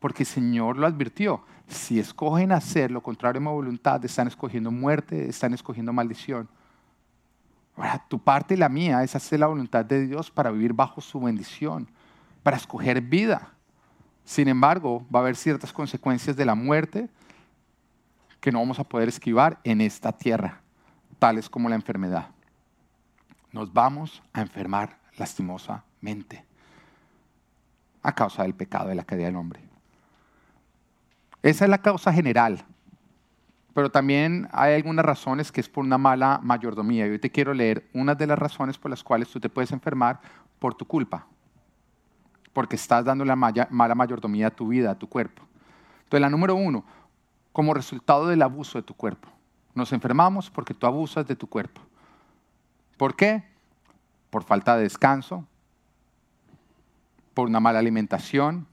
[0.00, 1.44] Porque el Señor lo advirtió.
[1.68, 6.48] Si escogen hacer lo contrario a mi voluntad, están escogiendo muerte, están escogiendo maldición.
[7.76, 11.00] Ahora, tu parte y la mía es hacer la voluntad de Dios para vivir bajo
[11.00, 11.88] su bendición,
[12.42, 13.52] para escoger vida.
[14.24, 17.08] Sin embargo, va a haber ciertas consecuencias de la muerte,
[18.40, 20.60] que no vamos a poder esquivar en esta tierra,
[21.18, 22.28] tales como la enfermedad.
[23.52, 26.44] Nos vamos a enfermar lastimosamente
[28.02, 29.60] a causa del pecado de la caída del hombre.
[31.42, 32.64] Esa es la causa general,
[33.74, 37.06] pero también hay algunas razones que es por una mala mayordomía.
[37.06, 39.72] Y hoy te quiero leer una de las razones por las cuales tú te puedes
[39.72, 40.20] enfermar
[40.58, 41.26] por tu culpa,
[42.52, 45.42] porque estás dando la mala mayordomía a tu vida, a tu cuerpo.
[46.04, 46.84] Entonces, la número uno,
[47.52, 49.28] como resultado del abuso de tu cuerpo.
[49.74, 51.80] Nos enfermamos porque tú abusas de tu cuerpo.
[52.96, 53.44] ¿Por qué?
[54.30, 55.46] Por falta de descanso,
[57.34, 58.66] por una mala alimentación,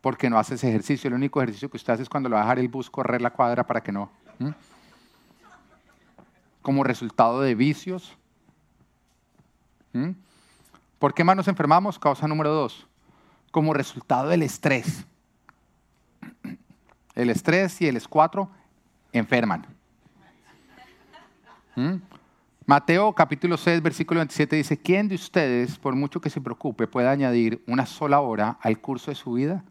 [0.00, 1.08] porque no haces ejercicio.
[1.08, 3.20] El único ejercicio que usted hace es cuando le va a dejar el bus correr
[3.20, 4.10] la cuadra para que no.
[6.62, 8.16] Como resultado de vicios.
[10.98, 11.98] ¿Por qué más nos enfermamos?
[11.98, 12.86] Causa número dos.
[13.50, 15.04] Como resultado del estrés.
[17.14, 18.48] El estrés y el S4
[19.12, 19.66] enferman.
[22.66, 27.08] Mateo capítulo 6, versículo 27 dice, ¿quién de ustedes, por mucho que se preocupe, puede
[27.08, 29.64] añadir una sola hora al curso de su vida?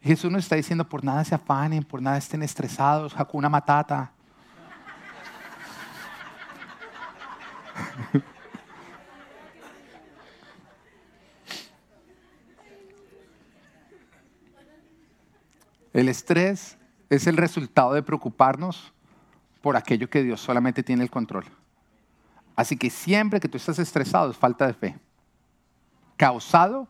[0.00, 4.12] Jesús nos está diciendo, por nada se afanen, por nada estén estresados, Hakuna Matata.
[15.92, 16.78] El estrés
[17.10, 18.92] es el resultado de preocuparnos
[19.60, 21.44] por aquello que Dios solamente tiene el control.
[22.54, 24.98] Así que siempre que tú estás estresado es falta de fe,
[26.16, 26.86] causado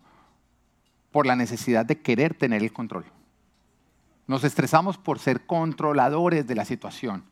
[1.11, 3.05] por la necesidad de querer tener el control.
[4.27, 7.25] Nos estresamos por ser controladores de la situación.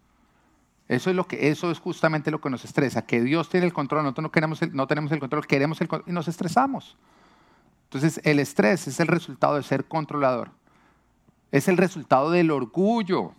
[0.88, 3.72] Eso es, lo que, eso es justamente lo que nos estresa, que Dios tiene el
[3.72, 6.96] control, nosotros no, queremos no tenemos el control, queremos el control y nos estresamos.
[7.84, 10.50] Entonces el estrés es el resultado de ser controlador
[11.50, 13.32] es el resultado del orgullo.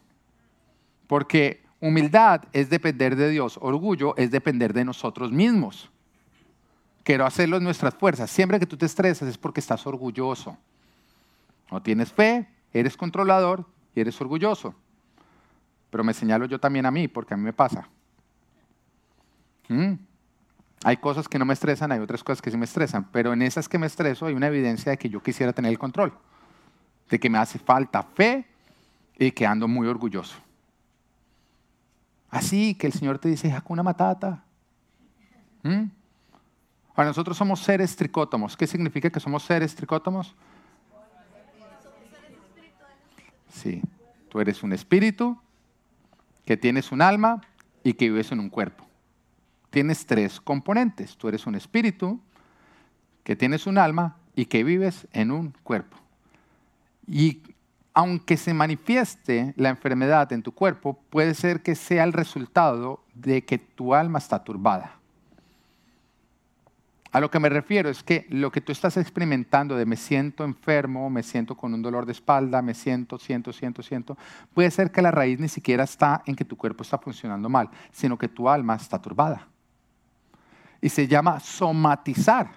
[1.08, 5.89] Porque humildad es depender de Dios, orgullo es depender de nosotros mismos.
[7.08, 8.30] Quiero hacerlo en nuestras fuerzas.
[8.30, 10.58] Siempre que tú te estresas es porque estás orgulloso.
[11.72, 13.65] No tienes fe, eres controlador
[13.96, 14.76] y eres orgulloso.
[15.89, 17.88] Pero me señalo yo también a mí, porque a mí me pasa.
[19.70, 19.93] ¿Mm?
[20.84, 23.41] Hay cosas que no me estresan, hay otras cosas que sí me estresan, pero en
[23.41, 26.12] esas que me estreso hay una evidencia de que yo quisiera tener el control,
[27.10, 28.46] de que me hace falta fe
[29.17, 30.36] y que ando muy orgulloso.
[32.30, 34.43] Así que el Señor te dice, una Matata.
[35.63, 35.86] ¿Mm?
[36.98, 38.58] Ahora, nosotros somos seres tricótomos.
[38.58, 40.36] ¿Qué significa que somos seres tricótomos?
[43.54, 43.84] Sí,
[44.30, 45.40] tú eres un espíritu
[46.44, 47.42] que tienes un alma
[47.84, 48.84] y que vives en un cuerpo.
[49.70, 51.16] Tienes tres componentes.
[51.18, 52.20] Tú eres un espíritu
[53.24, 55.98] que tienes un alma y que vives en un cuerpo.
[57.06, 57.44] Y
[57.94, 63.46] aunque se manifieste la enfermedad en tu cuerpo, puede ser que sea el resultado de
[63.46, 64.97] que tu alma está turbada.
[67.18, 70.44] A lo que me refiero es que lo que tú estás experimentando de me siento
[70.44, 74.16] enfermo, me siento con un dolor de espalda, me siento, siento, siento, siento,
[74.54, 77.72] puede ser que la raíz ni siquiera está en que tu cuerpo está funcionando mal,
[77.92, 79.48] sino que tu alma está turbada.
[80.80, 82.52] Y se llama somatizar.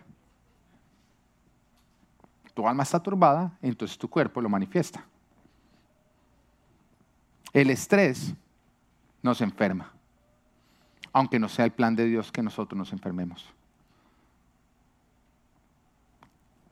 [2.52, 5.02] Tu alma está turbada, entonces tu cuerpo lo manifiesta.
[7.54, 8.34] El estrés
[9.22, 9.90] nos enferma,
[11.14, 13.54] aunque no sea el plan de Dios que nosotros nos enfermemos.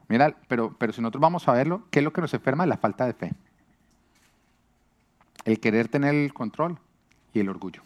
[0.09, 2.67] Mira, pero, pero si nosotros vamos a verlo, ¿qué es lo que nos enferma?
[2.67, 3.33] La falta de fe.
[5.45, 6.79] El querer tener el control
[7.33, 7.83] y el orgullo.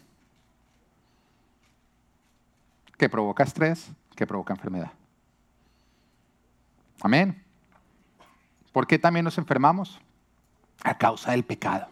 [2.97, 4.91] Que provoca estrés, que provoca enfermedad.
[7.01, 7.43] Amén.
[8.71, 9.99] ¿Por qué también nos enfermamos?
[10.83, 11.87] A causa del pecado.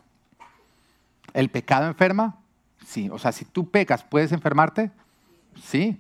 [1.34, 2.38] ¿El pecado enferma?
[2.86, 3.10] Sí.
[3.10, 4.92] O sea, si tú pecas, ¿puedes enfermarte?
[5.62, 6.00] Sí.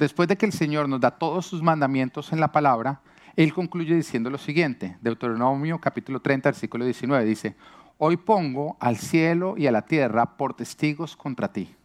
[0.00, 3.02] Después de que el Señor nos da todos sus mandamientos en la palabra,
[3.36, 4.96] Él concluye diciendo lo siguiente.
[5.02, 7.54] Deuteronomio capítulo 30, versículo 19 dice,
[7.98, 11.76] Hoy pongo al cielo y a la tierra por testigos contra ti,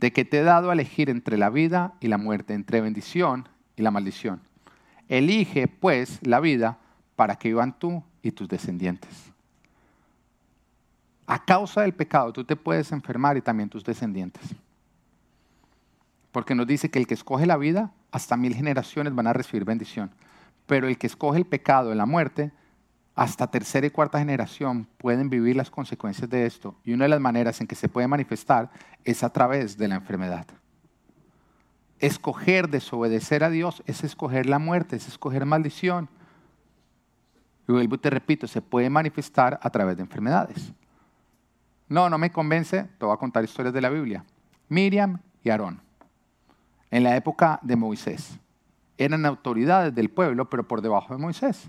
[0.00, 3.48] de que te he dado a elegir entre la vida y la muerte, entre bendición
[3.76, 4.40] y la maldición.
[5.08, 6.78] Elige, pues, la vida
[7.14, 9.30] para que vivan tú y tus descendientes.
[11.28, 14.56] A causa del pecado tú te puedes enfermar y también tus descendientes.
[16.32, 19.64] Porque nos dice que el que escoge la vida, hasta mil generaciones van a recibir
[19.64, 20.10] bendición.
[20.66, 22.52] Pero el que escoge el pecado la muerte,
[23.14, 26.74] hasta tercera y cuarta generación pueden vivir las consecuencias de esto.
[26.84, 28.70] Y una de las maneras en que se puede manifestar
[29.04, 30.46] es a través de la enfermedad.
[31.98, 36.08] Escoger desobedecer a Dios es escoger la muerte, es escoger maldición.
[37.68, 40.72] Y vuelvo y te repito, se puede manifestar a través de enfermedades.
[41.88, 44.24] No, no me convence, te voy a contar historias de la Biblia.
[44.68, 45.80] Miriam y Aarón,
[46.92, 48.38] en la época de Moisés.
[48.98, 51.68] Eran autoridades del pueblo, pero por debajo de Moisés.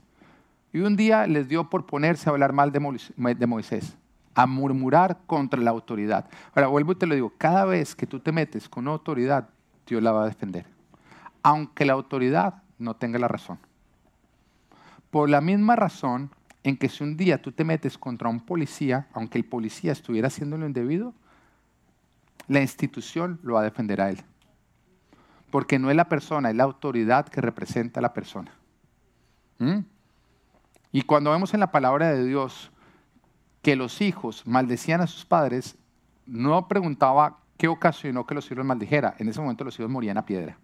[0.74, 3.98] Y un día les dio por ponerse a hablar mal de Moisés,
[4.36, 6.28] a murmurar contra la autoridad.
[6.54, 9.50] Ahora, vuelvo y te lo digo, cada vez que tú te metes con una autoridad,
[9.88, 10.66] Dios la va a defender.
[11.42, 13.60] Aunque la autoridad no tenga la razón.
[15.10, 16.32] Por la misma razón,
[16.64, 20.28] en que si un día tú te metes contra un policía, aunque el policía estuviera
[20.28, 21.14] haciendo lo indebido,
[22.50, 24.22] la institución lo va a defender a él.
[25.54, 28.52] Porque no es la persona, es la autoridad que representa a la persona.
[29.60, 29.82] ¿Mm?
[30.92, 32.72] Y cuando vemos en la palabra de Dios
[33.62, 35.78] que los hijos maldecían a sus padres,
[36.26, 39.14] no preguntaba qué ocasionó que los hijos maldijera.
[39.20, 40.58] En ese momento los hijos morían a piedra.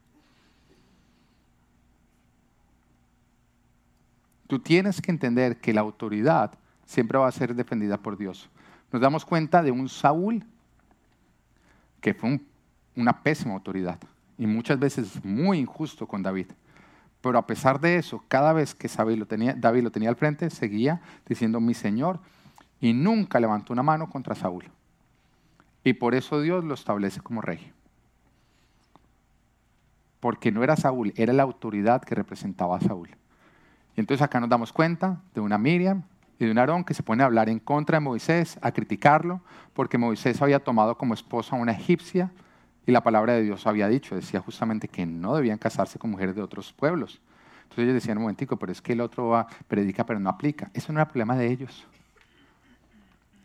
[4.47, 8.49] Tú tienes que entender que la autoridad siempre va a ser defendida por Dios.
[8.91, 10.43] Nos damos cuenta de un Saúl
[12.01, 12.41] que fue
[12.95, 13.99] una pésima autoridad
[14.39, 16.47] y muchas veces muy injusto con David.
[17.21, 21.59] Pero a pesar de eso, cada vez que David lo tenía, al frente, seguía diciendo
[21.59, 22.21] mi Señor
[22.79, 24.63] y nunca levantó una mano contra Saúl.
[25.83, 27.73] Y por eso Dios lo establece como rey.
[30.21, 33.09] Porque no era Saúl, era la autoridad que representaba a Saúl.
[33.97, 36.03] Y entonces acá nos damos cuenta de una Miriam
[36.39, 39.41] y de un Aarón que se pone a hablar en contra de Moisés, a criticarlo,
[39.73, 42.31] porque Moisés había tomado como esposa a una egipcia
[42.89, 46.35] y la palabra de Dios había dicho, decía justamente que no debían casarse con mujeres
[46.35, 47.21] de otros pueblos.
[47.63, 50.71] Entonces ellos decían, un momentico, pero es que el otro va, predica pero no aplica.
[50.73, 51.85] Eso no era problema de ellos.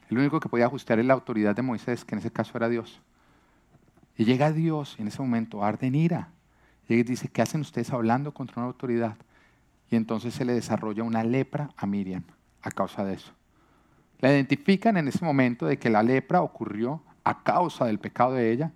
[0.09, 2.69] El único que podía ajustar es la autoridad de Moisés, que en ese caso era
[2.69, 3.01] Dios.
[4.17, 6.29] Y llega Dios y en ese momento arde en ira.
[6.89, 9.17] Y dice, ¿qué hacen ustedes hablando contra una autoridad?
[9.91, 12.25] y entonces se le desarrolla una lepra a Miriam
[12.63, 13.33] a causa de eso.
[14.21, 18.51] La identifican en ese momento de que la lepra ocurrió a causa del pecado de
[18.51, 18.73] ella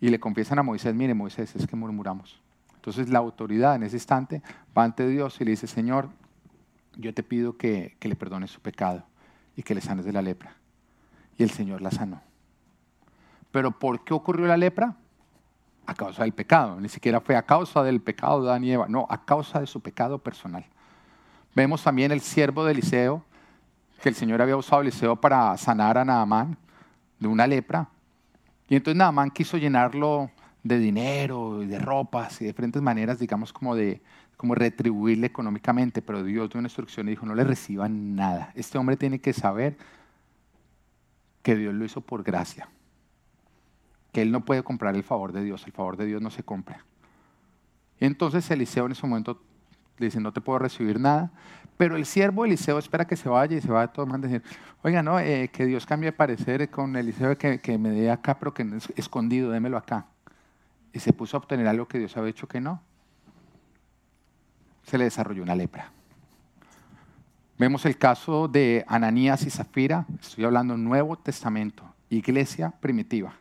[0.00, 2.40] y le confiesan a Moisés, mire Moisés, es que murmuramos.
[2.74, 4.42] Entonces la autoridad en ese instante
[4.76, 6.08] va ante Dios y le dice, Señor,
[6.96, 9.04] yo te pido que, que le perdones su pecado
[9.56, 10.54] y que le sanes de la lepra.
[11.36, 12.20] Y el Señor la sanó.
[13.50, 14.94] Pero ¿por qué ocurrió la lepra?
[15.86, 16.80] A causa del pecado.
[16.80, 18.86] Ni siquiera fue a causa del pecado de Adán y Eva.
[18.88, 20.64] No, a causa de su pecado personal.
[21.54, 23.24] Vemos también el siervo de Eliseo,
[24.02, 26.56] que el Señor había usado a Eliseo para sanar a Naamán
[27.18, 27.88] de una lepra.
[28.68, 30.30] Y entonces Naamán quiso llenarlo
[30.62, 34.02] de dinero y de ropas y de diferentes maneras, digamos, como de
[34.36, 38.52] como retribuirle económicamente, pero Dios dio una instrucción y dijo, no le reciban nada.
[38.54, 39.76] Este hombre tiene que saber
[41.42, 42.68] que Dios lo hizo por gracia,
[44.12, 46.44] que él no puede comprar el favor de Dios, el favor de Dios no se
[46.44, 46.84] compra.
[47.98, 49.42] Y entonces Eliseo en ese momento
[49.98, 51.30] le dice, no te puedo recibir nada,
[51.76, 54.42] pero el siervo Eliseo espera que se vaya y se va a a decir,
[54.82, 58.38] oiga, no, eh, que Dios cambie de parecer con Eliseo, que, que me dé acá,
[58.38, 60.06] pero que es escondido, démelo acá.
[60.92, 62.82] Y se puso a obtener algo que Dios había hecho que no.
[64.82, 65.92] Se le desarrolló una lepra.
[67.58, 73.34] Vemos el caso de Ananías y Zafira, estoy hablando Nuevo Testamento, iglesia primitiva,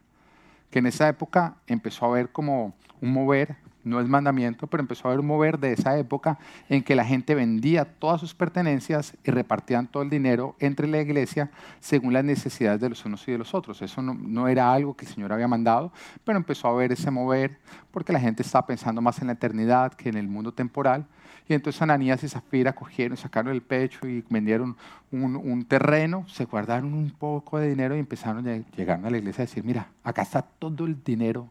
[0.72, 5.08] que en esa época empezó a ver como un mover, no es mandamiento, pero empezó
[5.08, 6.38] a haber un mover de esa época
[6.70, 11.02] en que la gente vendía todas sus pertenencias y repartían todo el dinero entre la
[11.02, 13.82] iglesia según las necesidades de los unos y de los otros.
[13.82, 15.92] Eso no, era algo que el Señor había mandado,
[16.24, 17.58] pero empezó a haber ese mover
[17.92, 21.08] porque la gente estaba pensando más en la eternidad que en el mundo temporal
[21.50, 24.76] y entonces Ananías y Zafira cogieron, sacaron el pecho y vendieron
[25.12, 29.44] un, terreno, se guardaron un poco de dinero y empezaron a llegar a la iglesia
[29.44, 31.50] a decir, mira, acá está todo el dinero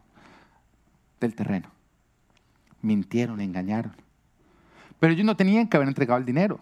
[1.19, 1.76] del terreno.
[2.81, 3.93] Mintieron, engañaron.
[4.99, 6.59] Pero ellos no tenían que haber entregado el dinero.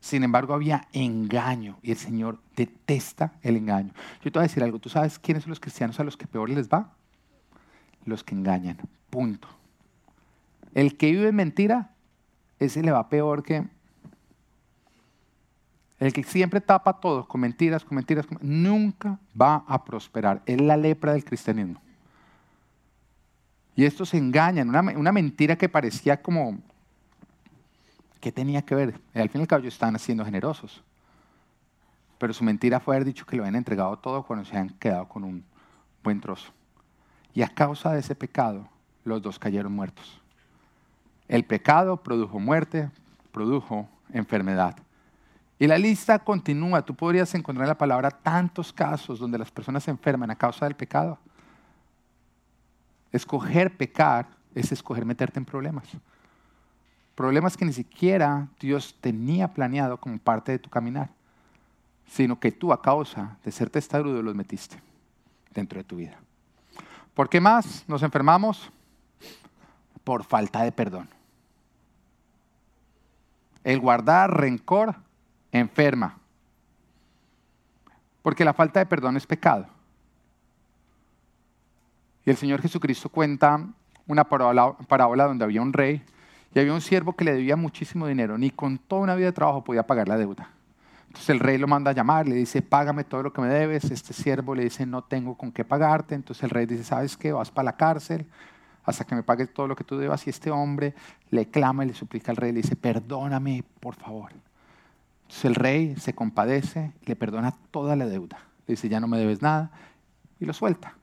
[0.00, 3.92] Sin embargo, había engaño y el Señor detesta el engaño.
[4.22, 6.26] Yo te voy a decir algo, ¿tú sabes quiénes son los cristianos a los que
[6.26, 6.92] peor les va?
[8.04, 8.78] Los que engañan,
[9.10, 9.46] punto.
[10.74, 11.92] El que vive en mentira
[12.58, 13.64] ese le va peor que
[15.98, 20.42] el que siempre tapa todo con mentiras, con mentiras, nunca va a prosperar.
[20.46, 21.80] Es la lepra del cristianismo.
[23.74, 26.58] Y estos engañan, una, una mentira que parecía como,
[28.20, 29.00] ¿qué tenía que ver?
[29.14, 30.82] al fin y al cabo ellos estaban siendo generosos.
[32.18, 35.08] Pero su mentira fue haber dicho que lo habían entregado todo cuando se han quedado
[35.08, 35.44] con un
[36.04, 36.52] buen trozo.
[37.34, 38.68] Y a causa de ese pecado,
[39.04, 40.20] los dos cayeron muertos.
[41.28, 42.90] El pecado produjo muerte,
[43.32, 44.76] produjo enfermedad.
[45.58, 46.82] Y la lista continúa.
[46.82, 50.66] Tú podrías encontrar en la palabra tantos casos donde las personas se enferman a causa
[50.66, 51.18] del pecado.
[53.12, 55.84] Escoger pecar es escoger meterte en problemas.
[57.14, 61.10] Problemas que ni siquiera Dios tenía planeado como parte de tu caminar,
[62.06, 64.80] sino que tú a causa de ser testarudo los metiste
[65.52, 66.16] dentro de tu vida.
[67.14, 68.70] ¿Por qué más nos enfermamos?
[70.04, 71.08] Por falta de perdón.
[73.62, 74.96] El guardar rencor
[75.52, 76.18] enferma.
[78.22, 79.66] Porque la falta de perdón es pecado.
[82.24, 83.66] Y el Señor Jesucristo cuenta
[84.06, 86.02] una parábola, donde había un rey
[86.54, 88.38] y había un siervo que le debía muchísimo dinero.
[88.38, 90.50] Ni con toda una vida de trabajo podía pagar la deuda.
[91.06, 93.90] Entonces el rey lo manda a llamar, le dice, págame todo lo que me debes.
[93.90, 96.14] Este siervo le dice, no tengo con qué pagarte.
[96.14, 97.32] Entonces el rey dice, ¿sabes qué?
[97.32, 98.26] Vas para la cárcel
[98.84, 100.26] hasta que me pagues todo lo que tú debas.
[100.26, 100.94] Y este hombre
[101.30, 104.32] le clama y le suplica al rey, le dice, perdóname, por favor.
[105.22, 108.38] Entonces el rey se compadece, le perdona toda la deuda.
[108.66, 109.70] Le dice, ya no me debes nada,
[110.40, 110.94] y lo suelta.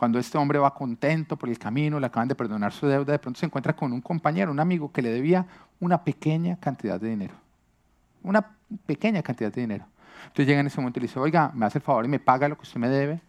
[0.00, 3.18] Cuando este hombre va contento por el camino, le acaban de perdonar su deuda, de
[3.18, 5.44] pronto se encuentra con un compañero, un amigo que le debía
[5.78, 7.34] una pequeña cantidad de dinero.
[8.22, 9.84] Una pequeña cantidad de dinero.
[10.22, 12.18] Entonces llega en ese momento y le dice, oiga, me hace el favor y me
[12.18, 13.20] paga lo que usted me debe.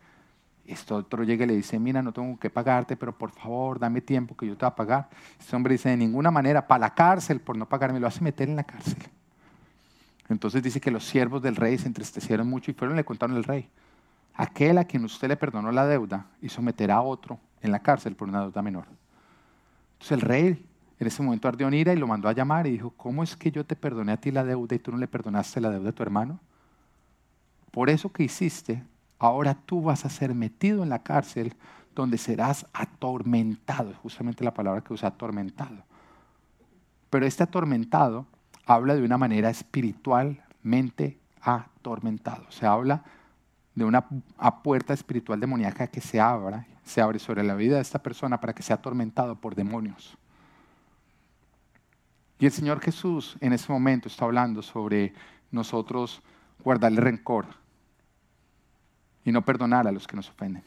[0.66, 4.00] Esto otro llega y le dice, mira, no tengo que pagarte, pero por favor, dame
[4.00, 5.10] tiempo que yo te voy a pagar.
[5.38, 8.48] Este hombre dice, de ninguna manera, para la cárcel, por no pagarme, lo hace meter
[8.48, 8.96] en la cárcel.
[10.30, 13.36] Entonces dice que los siervos del rey se entristecieron mucho y fueron y le contaron
[13.36, 13.70] al rey.
[14.34, 18.16] Aquel a quien usted le perdonó la deuda hizo meter a otro en la cárcel
[18.16, 18.86] por una deuda menor.
[19.94, 20.66] Entonces el rey
[21.00, 23.36] en ese momento ardió en ira y lo mandó a llamar y dijo, ¿cómo es
[23.36, 25.90] que yo te perdoné a ti la deuda y tú no le perdonaste la deuda
[25.90, 26.40] a tu hermano?
[27.72, 28.84] Por eso que hiciste,
[29.18, 31.56] ahora tú vas a ser metido en la cárcel
[31.96, 35.84] donde serás atormentado, justamente la palabra que usa atormentado.
[37.10, 38.26] Pero este atormentado
[38.66, 42.46] habla de una manera espiritualmente atormentado.
[42.50, 43.04] Se habla
[43.76, 44.08] de una
[44.64, 48.54] puerta espiritual demoníaca que se abra, se abre sobre la vida de esta persona para
[48.54, 50.18] que sea atormentado por demonios.
[52.40, 55.14] Y el Señor Jesús en ese momento está hablando sobre
[55.52, 56.22] nosotros
[56.64, 57.46] guardarle rencor
[59.24, 60.64] y no perdonar a los que nos ofenden.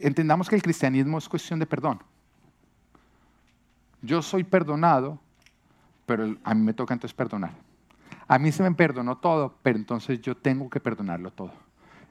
[0.00, 2.02] entendamos que el cristianismo es cuestión de perdón.
[4.02, 5.20] Yo soy perdonado
[6.06, 7.52] pero a mí me toca entonces perdonar.
[8.28, 11.52] A mí se me perdonó todo, pero entonces yo tengo que perdonarlo todo.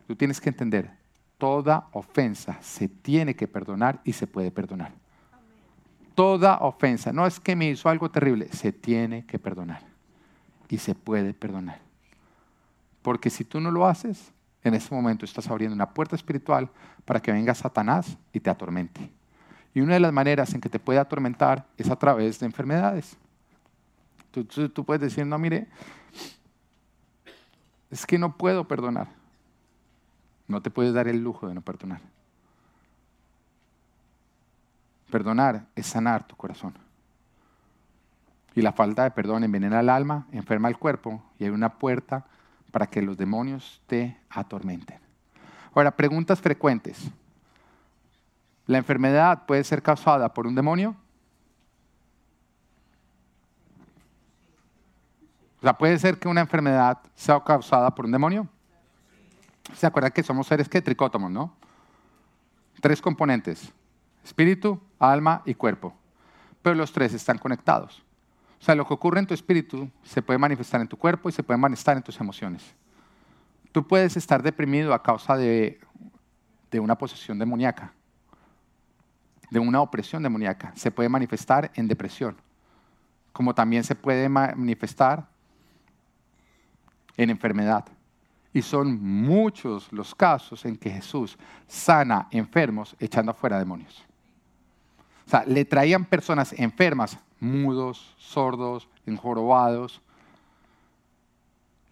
[0.08, 0.92] Tú tienes que entender,
[1.38, 4.94] toda ofensa se tiene que perdonar y se puede perdonar.
[6.14, 9.82] Toda ofensa, no es que me hizo algo terrible, se tiene que perdonar
[10.70, 11.80] y se puede perdonar.
[13.02, 14.32] Porque si tú no lo haces,
[14.64, 16.70] en ese momento estás abriendo una puerta espiritual
[17.06, 19.12] para que venga Satanás y te atormente.
[19.76, 23.18] Y una de las maneras en que te puede atormentar es a través de enfermedades.
[24.32, 25.68] Tú, tú, puedes decir, no, mire,
[27.96, 29.08] es que no puedo perdonar.
[30.50, 32.02] No te puedes dar el lujo de no perdonar.
[35.10, 36.74] Perdonar es sanar tu corazón.
[38.54, 42.26] Y la falta de perdón envenena el alma, enferma el cuerpo y hay una puerta
[42.72, 45.00] para que los demonios te atormenten.
[45.74, 47.10] Ahora, preguntas frecuentes.
[48.68, 50.98] ¿La enfermedad puede ser causada por un demonio?
[55.66, 58.48] O sea, puede ser que una enfermedad sea causada por un demonio.
[59.74, 61.56] ¿Se acuerdan que somos seres que tricótomos, no?
[62.82, 63.74] Tres componentes,
[64.24, 65.92] espíritu, alma y cuerpo.
[66.62, 68.04] Pero los tres están conectados.
[68.62, 71.32] O sea, lo que ocurre en tu espíritu se puede manifestar en tu cuerpo y
[71.32, 72.76] se puede manifestar en tus emociones.
[73.72, 75.80] Tú puedes estar deprimido a causa de,
[76.70, 77.92] de una posesión demoníaca,
[79.50, 80.74] de una opresión demoníaca.
[80.76, 82.38] Se puede manifestar en depresión,
[83.34, 85.34] como también se puede manifestar
[87.18, 87.86] en enfermedad.
[88.54, 91.38] Y son muchos los casos en que Jesús
[91.68, 94.06] sana enfermos echando afuera demonios.
[95.28, 100.02] O sea, le traían personas enfermas, mudos, sordos, enjorobados.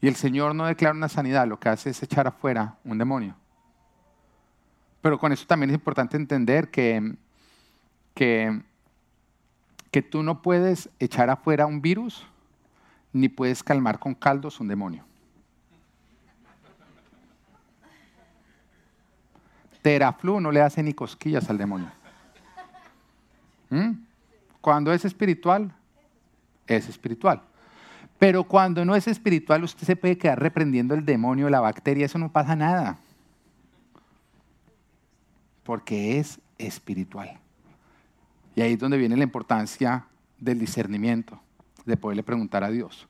[0.01, 3.35] Y el Señor no declara una sanidad, lo que hace es echar afuera un demonio.
[5.01, 7.15] Pero con eso también es importante entender que,
[8.13, 8.61] que,
[9.91, 12.25] que tú no puedes echar afuera un virus,
[13.11, 15.03] ni puedes calmar con caldos un demonio.
[19.83, 21.91] Teraflu no le hace ni cosquillas al demonio.
[23.69, 23.91] ¿Mm?
[24.61, 25.71] Cuando es espiritual,
[26.65, 27.43] es espiritual.
[28.17, 32.17] Pero cuando no es espiritual, usted se puede quedar reprendiendo el demonio, la bacteria, eso
[32.17, 32.97] no pasa nada.
[35.63, 37.37] Porque es espiritual.
[38.55, 40.05] Y ahí es donde viene la importancia
[40.39, 41.39] del discernimiento,
[41.85, 43.07] de poderle preguntar a Dios.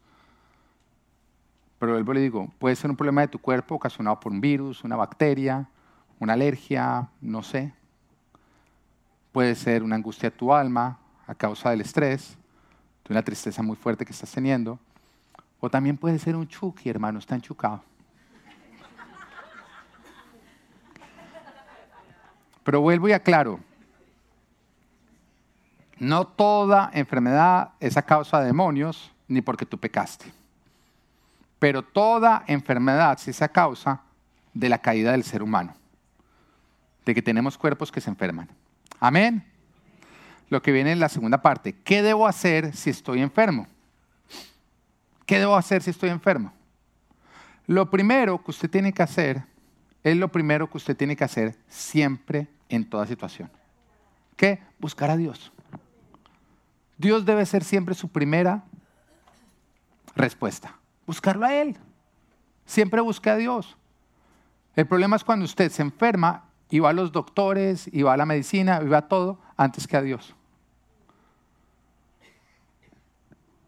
[1.78, 4.84] Pero vuelvo le digo, puede ser un problema de tu cuerpo ocasionado por un virus,
[4.84, 5.68] una bacteria,
[6.24, 7.74] una alergia, no sé.
[9.32, 10.98] Puede ser una angustia de tu alma
[11.28, 12.38] a causa del estrés,
[13.06, 14.80] de una tristeza muy fuerte que estás teniendo.
[15.60, 17.84] O también puede ser un chuki, hermano, está enchucado.
[22.64, 23.60] Pero vuelvo y aclaro,
[26.00, 30.32] no toda enfermedad es a causa de demonios ni porque tú pecaste.
[31.60, 34.02] Pero toda enfermedad sí es a causa
[34.54, 35.74] de la caída del ser humano
[37.06, 38.50] de que tenemos cuerpos que se enferman.
[39.00, 39.44] Amén.
[40.50, 43.68] Lo que viene en la segunda parte, ¿qué debo hacer si estoy enfermo?
[45.26, 46.54] ¿Qué debo hacer si estoy enfermo?
[47.66, 49.44] Lo primero que usted tiene que hacer
[50.04, 53.50] es lo primero que usted tiene que hacer siempre en toda situación.
[54.36, 54.62] ¿Qué?
[54.80, 55.52] Buscar a Dios.
[56.98, 58.64] Dios debe ser siempre su primera
[60.16, 60.76] respuesta.
[61.08, 61.78] Buscarlo a Él.
[62.66, 63.78] Siempre busque a Dios.
[64.76, 68.18] El problema es cuando usted se enferma y va a los doctores, y va a
[68.18, 70.34] la medicina, y va a todo antes que a Dios.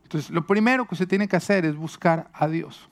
[0.01, 2.89] Entonces, lo primero que usted tiene que hacer es buscar a Dios.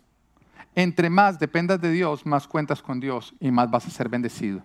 [0.76, 4.61] Entre más dependas de Dios, más cuentas con Dios y más vas a ser bendecido.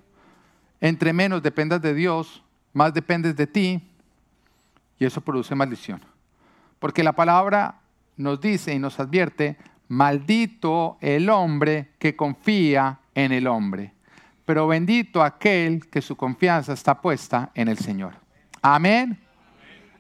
[0.83, 2.45] Entre menos dependas de Dios,
[2.75, 3.81] más dependes de ti
[4.99, 6.03] y eso produce maldición.
[6.79, 7.81] Porque la palabra
[8.19, 9.57] nos dice y nos advierte,
[9.89, 13.95] maldito el hombre que confía en el hombre
[14.49, 18.15] pero bendito aquel que su confianza está puesta en el Señor.
[18.63, 19.21] Amén.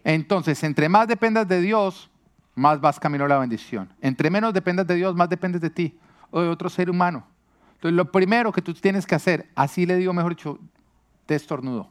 [0.02, 2.08] Entonces, entre más dependas de Dios,
[2.54, 3.92] más vas camino a la bendición.
[4.00, 5.98] Entre menos dependas de Dios, más dependes de ti
[6.30, 7.26] o de otro ser humano.
[7.74, 10.58] Entonces, lo primero que tú tienes que hacer, así le digo, mejor dicho,
[11.26, 11.90] te estornudo.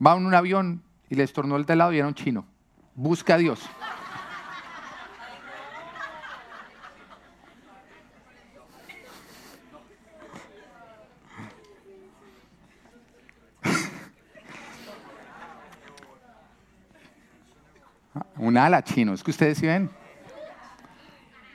[0.00, 2.46] Va en un avión y le estornudó el de lado y era un chino.
[2.94, 3.68] Busca a Dios.
[18.38, 19.90] Un ala chino, es que ustedes sí ven.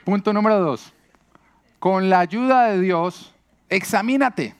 [0.04, 0.92] Punto número dos.
[1.78, 3.34] Con la ayuda de Dios,
[3.68, 4.54] examínate.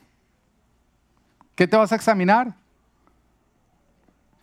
[1.55, 2.55] ¿Qué te vas a examinar?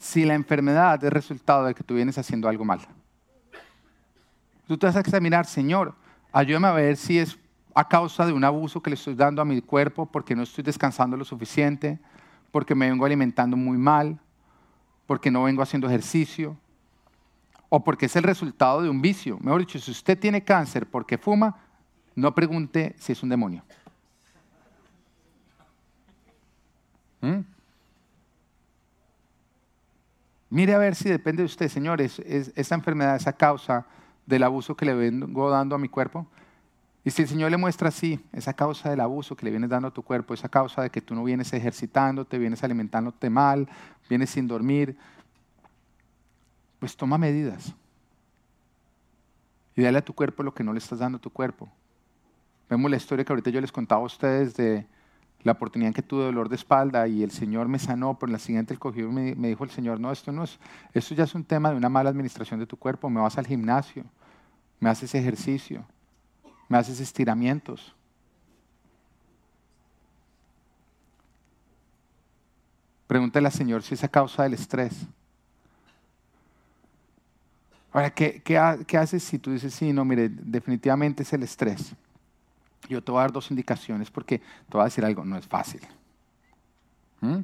[0.02, 2.80] si la enfermedad es resultado de que tú vienes haciendo algo mal.
[4.68, 5.94] Tú te vas a examinar, Señor,
[6.32, 7.38] ayúdame a ver si es
[7.76, 10.64] a causa de un abuso que le estoy dando a mi cuerpo porque no estoy
[10.64, 12.00] descansando lo suficiente,
[12.52, 14.20] porque me vengo alimentando muy mal,
[15.06, 16.58] porque no vengo haciendo ejercicio,
[17.74, 19.38] o porque es el resultado de un vicio.
[19.40, 21.56] Mejor dicho, si usted tiene cáncer porque fuma,
[22.16, 23.64] no pregunte si es un demonio.
[27.22, 27.40] ¿Mm?
[30.50, 33.86] Mire a ver si depende de usted, Señor, ¿es, esa enfermedad, esa causa
[34.26, 36.28] del abuso que le vengo dando a mi cuerpo.
[37.06, 39.88] Y si el Señor le muestra así, esa causa del abuso que le vienes dando
[39.88, 43.70] a tu cuerpo, esa causa de que tú no vienes ejercitándote, vienes alimentándote mal,
[44.10, 44.98] vienes sin dormir,
[46.82, 47.76] pues toma medidas.
[49.76, 51.72] Y dale a tu cuerpo lo que no le estás dando a tu cuerpo.
[52.68, 54.88] Vemos la historia que ahorita yo les contaba a ustedes de
[55.44, 58.34] la oportunidad en que tuve dolor de espalda y el Señor me sanó, pero en
[58.34, 60.58] la siguiente el cogió y me, dijo el Señor, no, esto no es,
[60.92, 63.46] esto ya es un tema de una mala administración de tu cuerpo, me vas al
[63.46, 64.04] gimnasio,
[64.80, 65.86] me haces ejercicio,
[66.68, 67.96] me haces estiramientos.
[73.06, 75.08] Pregúntale al Señor si es a causa del estrés.
[77.92, 81.94] Ahora, ¿qué, qué, qué haces si tú dices, sí, no, mire, definitivamente es el estrés?
[82.90, 85.48] Yo te voy a dar dos indicaciones porque te voy a decir algo, no es
[85.48, 85.82] fácil.
[87.20, 87.40] ¿Mm?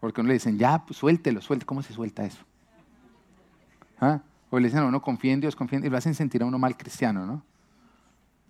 [0.00, 1.66] Porque uno le dicen, ya, pues suéltelo, suéltelo.
[1.66, 2.42] ¿Cómo se suelta eso?
[4.00, 4.20] ¿Ah?
[4.50, 6.42] O le dicen a uno, confía en Dios, confía en Dios, y lo hacen sentir
[6.42, 7.42] a uno mal cristiano, ¿no?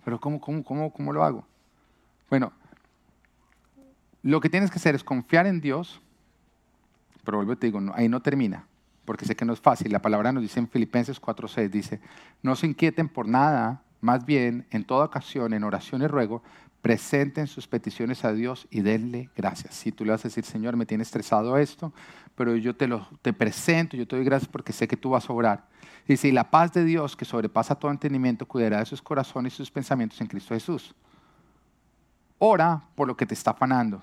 [0.04, 1.44] Pero ¿cómo, cómo, cómo, cómo lo hago?
[2.30, 2.52] Bueno,
[4.22, 6.00] lo que tienes que hacer es confiar en Dios,
[7.24, 8.66] pero vuelvo y te digo, ahí no termina,
[9.08, 9.90] porque sé que no es fácil.
[9.90, 11.98] La palabra nos dice en Filipenses 4.6, dice,
[12.42, 16.42] no se inquieten por nada, más bien, en toda ocasión, en oración y ruego,
[16.82, 19.76] presenten sus peticiones a Dios y denle gracias.
[19.76, 21.94] Si tú le vas a decir, Señor, me tiene estresado esto,
[22.34, 25.30] pero yo te lo te presento, yo te doy gracias porque sé que tú vas
[25.30, 25.64] a obrar.
[26.06, 29.70] Y la paz de Dios, que sobrepasa todo entendimiento, cuidará de sus corazones y sus
[29.70, 30.94] pensamientos en Cristo Jesús.
[32.36, 34.02] Ora por lo que te está afanando,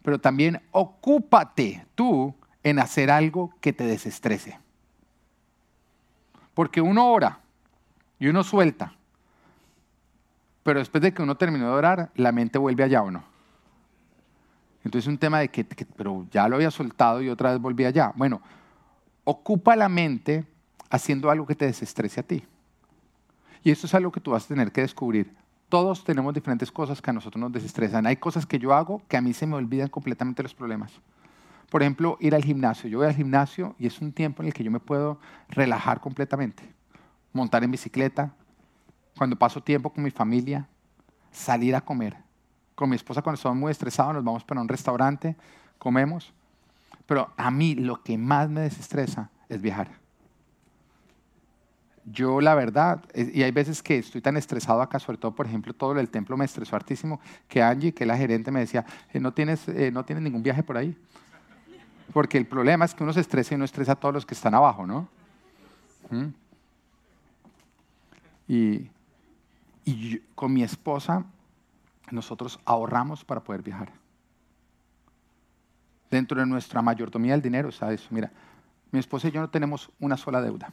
[0.00, 2.32] pero también ocúpate tú
[2.64, 4.58] en hacer algo que te desestrese.
[6.54, 7.40] Porque uno ora
[8.18, 8.94] y uno suelta.
[10.62, 13.22] Pero después de que uno terminó de orar, la mente vuelve allá o no.
[14.82, 17.84] Entonces es un tema de que, pero ya lo había soltado y otra vez volví
[17.84, 18.12] allá.
[18.16, 18.40] Bueno,
[19.24, 20.44] ocupa la mente
[20.90, 22.44] haciendo algo que te desestrese a ti.
[23.62, 25.34] Y eso es algo que tú vas a tener que descubrir.
[25.68, 28.06] Todos tenemos diferentes cosas que a nosotros nos desestresan.
[28.06, 30.92] Hay cosas que yo hago que a mí se me olvidan completamente los problemas.
[31.70, 32.88] Por ejemplo, ir al gimnasio.
[32.88, 36.00] Yo voy al gimnasio y es un tiempo en el que yo me puedo relajar
[36.00, 36.74] completamente
[37.34, 38.32] montar en bicicleta,
[39.18, 40.66] cuando paso tiempo con mi familia,
[41.30, 42.16] salir a comer.
[42.74, 45.36] Con mi esposa cuando estamos muy estresados nos vamos para un restaurante,
[45.78, 46.32] comemos.
[47.06, 49.88] Pero a mí lo que más me desestresa es viajar.
[52.04, 55.74] Yo la verdad, y hay veces que estoy tan estresado acá, sobre todo por ejemplo
[55.74, 59.32] todo el templo me estresó hartísimo, que Angie, que la gerente, me decía, eh, no,
[59.32, 60.96] tienes, eh, no tienes ningún viaje por ahí.
[62.12, 64.34] Porque el problema es que uno se estresa y no estresa a todos los que
[64.34, 65.08] están abajo, ¿no?
[66.10, 66.26] ¿Mm?
[68.46, 68.90] Y,
[70.34, 71.24] con mi esposa
[72.10, 73.92] nosotros ahorramos para poder viajar.
[76.10, 78.06] Dentro de nuestra mayordomía del dinero ¿sabes?
[78.10, 78.30] Mira,
[78.92, 80.72] mi esposa y yo no tenemos una sola deuda.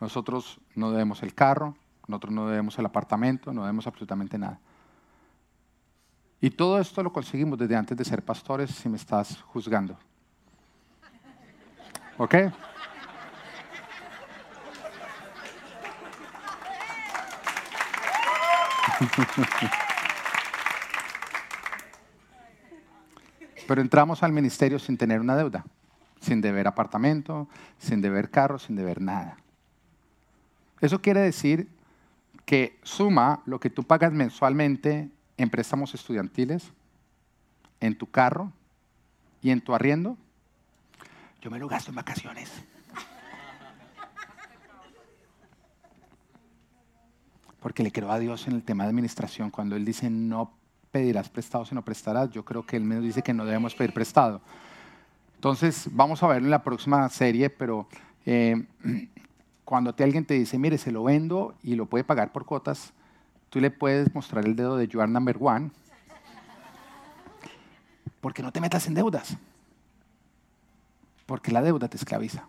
[0.00, 1.74] Nosotros no debemos el carro,
[2.06, 4.60] nosotros no debemos el apartamento, no debemos absolutamente nada.
[6.40, 9.98] Y todo esto lo conseguimos desde antes de ser pastores, si me estás juzgando.
[12.18, 12.34] ¿Ok?
[23.66, 25.64] Pero entramos al ministerio sin tener una deuda,
[26.20, 29.36] sin deber apartamento, sin deber carro, sin deber nada.
[30.80, 31.68] Eso quiere decir
[32.44, 36.72] que suma lo que tú pagas mensualmente en préstamos estudiantiles,
[37.80, 38.52] en tu carro
[39.42, 40.16] y en tu arriendo.
[41.40, 42.50] Yo me lo gasto en vacaciones.
[47.66, 49.50] porque le creo a Dios en el tema de administración.
[49.50, 50.52] Cuando Él dice no
[50.92, 54.40] pedirás prestado, sino prestarás, yo creo que Él me dice que no debemos pedir prestado.
[55.34, 57.88] Entonces, vamos a verlo en la próxima serie, pero
[58.24, 58.66] eh,
[59.64, 62.92] cuando te, alguien te dice, mire, se lo vendo y lo puede pagar por cuotas,
[63.56, 65.70] tú le puedes mostrar el dedo de You are number one,
[68.20, 69.34] porque no te metas en deudas,
[71.24, 72.46] porque la deuda te esclaviza.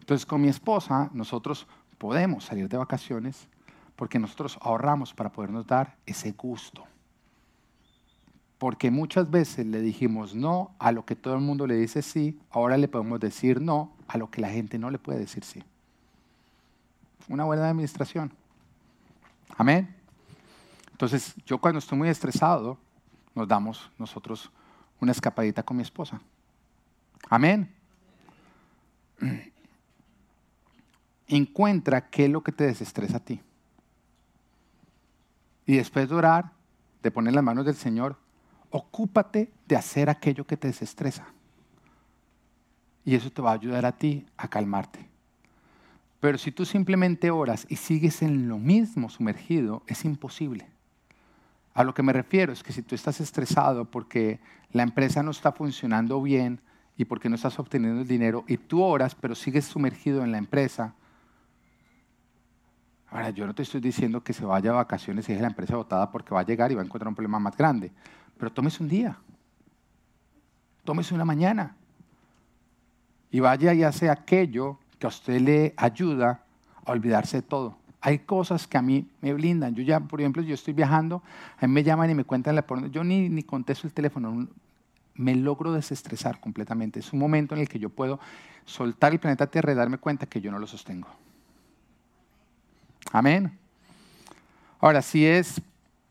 [0.00, 3.48] Entonces, con mi esposa, nosotros podemos salir de vacaciones
[3.96, 6.84] porque nosotros ahorramos para podernos dar ese gusto.
[8.58, 12.38] Porque muchas veces le dijimos no a lo que todo el mundo le dice sí,
[12.50, 15.62] ahora le podemos decir no a lo que la gente no le puede decir sí.
[17.26, 18.43] Una buena administración.
[19.56, 19.94] Amén.
[20.92, 22.78] Entonces, yo cuando estoy muy estresado,
[23.34, 24.50] nos damos nosotros
[25.00, 26.20] una escapadita con mi esposa.
[27.28, 27.72] Amén.
[31.26, 33.40] Encuentra qué es lo que te desestresa a ti.
[35.66, 36.52] Y después de orar,
[37.02, 38.16] de poner las manos del Señor,
[38.70, 41.26] ocúpate de hacer aquello que te desestresa.
[43.04, 45.13] Y eso te va a ayudar a ti a calmarte.
[46.24, 50.66] Pero si tú simplemente oras y sigues en lo mismo sumergido, es imposible.
[51.74, 54.40] A lo que me refiero es que si tú estás estresado porque
[54.72, 56.62] la empresa no está funcionando bien
[56.96, 60.38] y porque no estás obteniendo el dinero y tú oras pero sigues sumergido en la
[60.38, 60.94] empresa,
[63.10, 65.76] Ahora, yo no te estoy diciendo que se vaya a vacaciones y deje la empresa
[65.76, 67.92] botada porque va a llegar y va a encontrar un problema más grande.
[68.38, 69.18] Pero tómese un día.
[70.84, 71.76] Tómese una mañana.
[73.30, 76.42] Y vaya y hace aquello que a usted le ayuda
[76.84, 77.76] a olvidarse de todo.
[78.00, 79.74] Hay cosas que a mí me blindan.
[79.74, 81.22] Yo ya, por ejemplo, yo estoy viajando,
[81.58, 84.46] a mí me llaman y me cuentan la Yo ni, ni contesto el teléfono.
[85.14, 87.00] Me logro desestresar completamente.
[87.00, 88.20] Es un momento en el que yo puedo
[88.64, 91.08] soltar el planeta Tierra y darme cuenta que yo no lo sostengo.
[93.12, 93.56] Amén.
[94.80, 95.62] Ahora, si es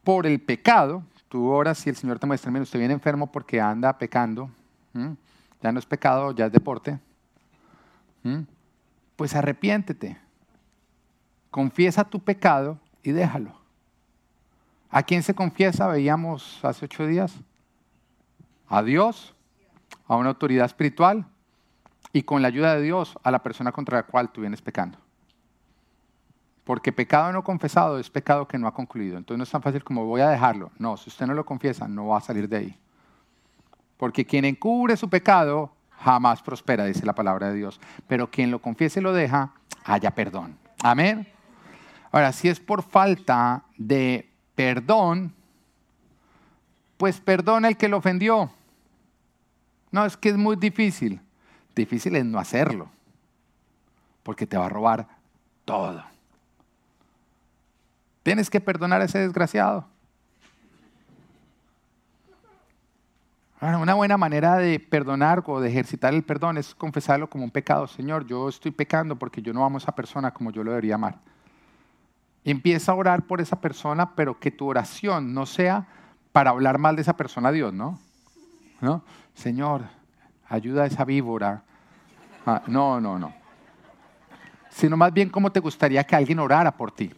[0.04, 3.60] por el pecado, tú oras y el Señor te muestra, mira, usted viene enfermo porque
[3.60, 4.50] anda pecando,
[5.62, 7.00] ya no es pecado, ya es deporte,
[9.16, 10.18] pues arrepiéntete,
[11.52, 13.54] confiesa tu pecado y déjalo.
[14.90, 15.88] ¿A quién se confiesa?
[15.88, 17.34] Veíamos hace ocho días.
[18.68, 19.36] A Dios,
[20.08, 21.26] a una autoridad espiritual
[22.12, 25.00] y con la ayuda de Dios a la persona contra la cual tú vienes pecando.
[26.64, 29.18] Porque pecado no confesado es pecado que no ha concluido.
[29.18, 30.72] Entonces no es tan fácil como voy a dejarlo.
[30.78, 32.80] No, si usted no lo confiesa, no va a salir de ahí.
[33.98, 35.74] Porque quien encubre su pecado
[36.04, 37.80] jamás prospera, dice la palabra de Dios.
[38.08, 39.54] Pero quien lo confiese y lo deja,
[39.86, 40.58] haya perdón.
[40.84, 41.28] Amén.
[42.12, 45.34] Ahora, si es por falta de perdón,
[46.98, 48.52] pues perdona el que lo ofendió.
[49.92, 51.22] No, es que es muy difícil.
[51.76, 52.90] Difícil es no hacerlo,
[54.22, 55.08] porque te va a robar
[55.66, 56.04] todo.
[58.22, 59.88] Tienes que perdonar a ese desgraciado.
[63.64, 67.88] Una buena manera de perdonar o de ejercitar el perdón es confesarlo como un pecado.
[67.88, 70.96] Señor, yo estoy pecando porque yo no amo a esa persona como yo lo debería
[70.96, 71.20] amar.
[72.44, 75.88] empieza a orar por esa persona, pero que tu oración no sea
[76.34, 78.00] para hablar mal de esa persona a Dios, ¿no?
[78.82, 79.02] ¿No?
[79.34, 79.84] Señor,
[80.50, 81.64] ayuda a esa víbora.
[82.46, 83.34] Ah, no, no, no.
[84.72, 87.14] Sino más bien cómo te gustaría que alguien orara por ti.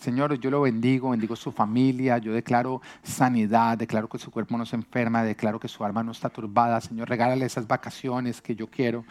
[0.00, 4.64] Señor, yo lo bendigo, bendigo su familia, yo declaro sanidad, declaro que su cuerpo no
[4.64, 6.80] se enferma, declaro que su alma no está turbada.
[6.80, 9.04] Señor, regálale esas vacaciones que yo quiero.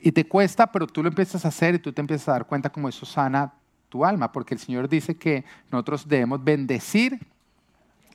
[0.00, 2.46] y te cuesta, pero tú lo empiezas a hacer y tú te empiezas a dar
[2.46, 3.52] cuenta como eso sana
[3.90, 7.18] tu alma, porque el Señor dice que nosotros debemos bendecir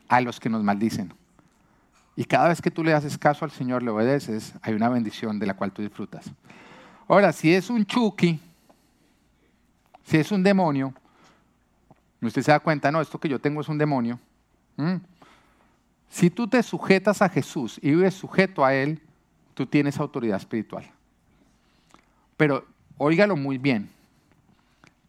[0.07, 1.13] a los que nos maldicen.
[2.15, 5.37] Y cada vez que tú le haces caso al Señor, le obedeces, hay una bendición
[5.37, 6.31] de la cual tú disfrutas.
[7.07, 8.39] Ahora, si es un chuki,
[10.05, 10.93] si es un demonio,
[12.21, 14.19] usted se da cuenta, no, esto que yo tengo es un demonio.
[16.09, 19.01] Si tú te sujetas a Jesús y vives sujeto a Él,
[19.53, 20.85] tú tienes autoridad espiritual.
[22.37, 22.65] Pero
[22.97, 23.89] óigalo muy bien,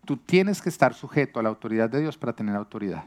[0.05, 3.05] tú tienes que estar sujeto a la autoridad de Dios para tener autoridad.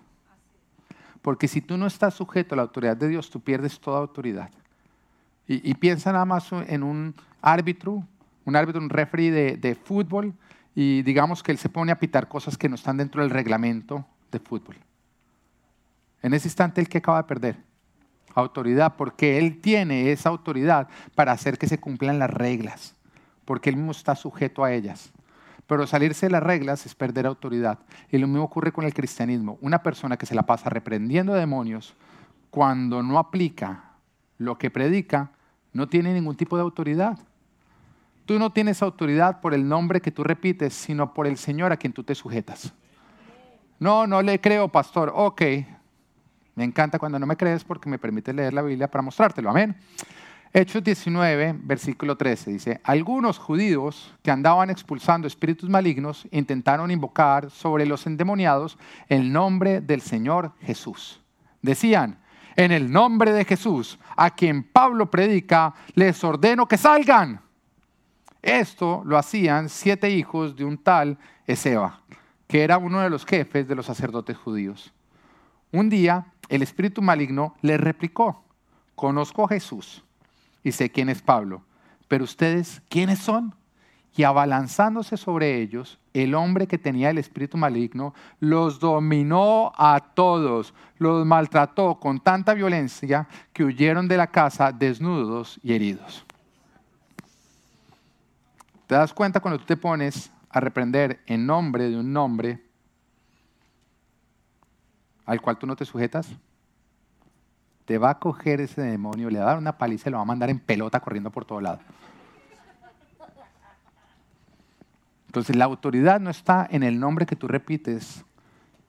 [1.21, 4.49] Porque si tú no estás sujeto a la autoridad de Dios, tú pierdes toda autoridad.
[5.47, 8.03] Y, piensa nada más en un árbitro,
[8.45, 10.31] un árbitro, un referee de, de fútbol
[10.75, 14.05] y digamos que él se pone a pitar cosas que no están dentro del reglamento
[14.31, 14.75] de fútbol.
[16.21, 17.57] En ese instante, ¿el que acaba de perder?
[18.35, 22.95] Autoridad, porque él tiene esa autoridad para hacer que se cumplan las reglas,
[23.45, 25.11] porque él mismo está sujeto a ellas.
[25.65, 27.77] Pero salirse de las reglas es perder autoridad.
[28.09, 29.59] Y lo mismo ocurre con el cristianismo.
[29.61, 31.95] Una persona que se la pasa reprendiendo demonios,
[32.49, 33.91] cuando no aplica
[34.39, 35.31] lo que predica,
[35.71, 37.19] no tiene ningún tipo de autoridad.
[38.29, 41.77] Tú no tienes autoridad por el nombre que tú repites, sino por el Señor a
[41.77, 42.71] quien tú te sujetas.
[43.79, 45.11] No, no le creo, pastor.
[45.15, 45.41] Ok.
[46.53, 49.49] Me encanta cuando no me crees porque me permite leer la Biblia para mostrártelo.
[49.49, 49.75] Amén.
[50.53, 57.87] Hechos 19, versículo 13 dice, algunos judíos que andaban expulsando espíritus malignos intentaron invocar sobre
[57.87, 58.77] los endemoniados
[59.07, 61.19] el nombre del Señor Jesús.
[61.63, 62.19] Decían,
[62.55, 67.48] en el nombre de Jesús, a quien Pablo predica, les ordeno que salgan.
[68.41, 72.01] Esto lo hacían siete hijos de un tal Ezeba,
[72.47, 74.93] que era uno de los jefes de los sacerdotes judíos.
[75.71, 78.43] Un día, El espíritu maligno le replicó,
[78.95, 80.03] conozco a Jesús
[80.63, 81.61] y sé quién es Pablo,
[82.07, 83.53] pero ustedes, ¿quiénes son?
[84.17, 90.73] Y abalanzándose sobre ellos, el hombre que tenía el espíritu maligno los dominó a todos,
[90.97, 96.25] los maltrató con tanta violencia que huyeron de la casa desnudos y heridos.
[98.89, 102.59] ¿Te das cuenta cuando tú te pones a reprender en nombre de un nombre
[105.27, 106.27] al cual tú no te sujetas?
[107.85, 110.23] Te va a coger ese demonio, le va a dar una paliza y lo va
[110.23, 111.81] a mandar en pelota corriendo por todo lado.
[115.27, 118.25] Entonces la autoridad no está en el nombre que tú repites,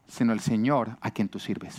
[0.09, 1.77] sino el Señor a quien tú sirves.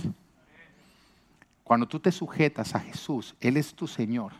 [1.63, 4.33] Cuando tú te sujetas a Jesús, Él es tu Señor.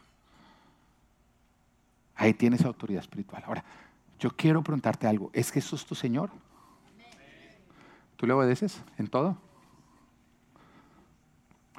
[2.22, 3.42] Ahí tienes autoridad espiritual.
[3.48, 3.64] Ahora,
[4.20, 5.32] yo quiero preguntarte algo.
[5.34, 6.30] ¿Es Jesús tu Señor?
[8.16, 9.38] ¿Tú le obedeces en todo?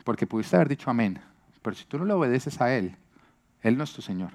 [0.02, 1.20] Porque pudiste haber dicho amén.
[1.62, 2.96] Pero si tú no le obedeces a Él,
[3.60, 4.32] Él no es tu Señor.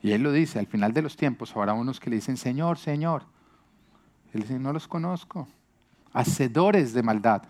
[0.00, 2.78] Y Él lo dice, al final de los tiempos habrá unos que le dicen, Señor,
[2.78, 3.24] Señor.
[4.32, 5.46] Él dice, no los conozco.
[6.14, 7.42] Hacedores de maldad.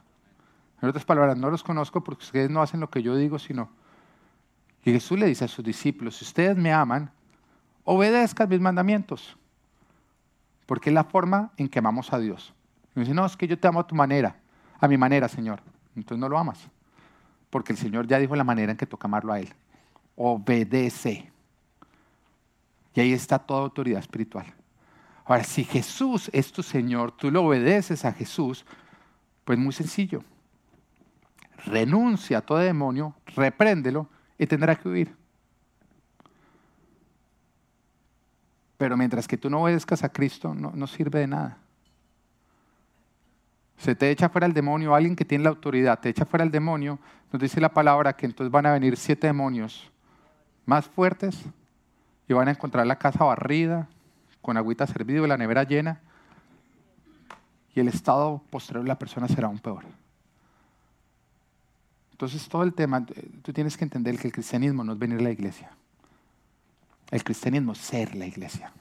[0.82, 3.70] En otras palabras, no los conozco porque ustedes no hacen lo que yo digo, sino
[4.86, 7.10] y Jesús le dice a sus discípulos, si ustedes me aman,
[7.82, 9.36] obedezcan mis mandamientos.
[10.64, 12.54] Porque es la forma en que amamos a Dios.
[12.94, 14.36] Y dice, no, es que yo te amo a tu manera,
[14.78, 15.60] a mi manera, Señor.
[15.96, 16.68] Entonces no lo amas.
[17.50, 19.52] Porque el Señor ya dijo la manera en que toca amarlo a Él.
[20.14, 21.32] Obedece.
[22.94, 24.46] Y ahí está toda autoridad espiritual.
[25.24, 28.64] Ahora, si Jesús es tu Señor, tú lo obedeces a Jesús,
[29.44, 30.22] pues muy sencillo.
[31.64, 34.08] Renuncia a todo demonio, repréndelo
[34.38, 35.16] y tendrá que huir.
[38.76, 41.58] Pero mientras que tú no obedezcas a Cristo, no, sirve de nada.
[43.78, 46.50] Se te echa fuera el demonio, alguien que tiene la autoridad, te echa fuera el
[46.50, 46.98] demonio,
[47.32, 49.90] nos dice la palabra que entonces van a venir siete demonios
[50.64, 51.44] más fuertes
[52.28, 53.88] y van a encontrar la casa barrida,
[54.42, 56.00] con agüita servida la nevera llena,
[57.74, 59.84] y el estado posterior de la persona será aún peor.
[62.16, 65.18] Entonces todo el tema, eh, tú tienes que entender que el cristianismo no es venir
[65.18, 65.70] a la iglesia.
[67.10, 68.72] El cristianismo es ser la iglesia.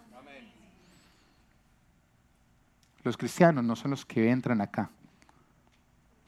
[3.04, 4.90] Los cristianos no son los que entran acá,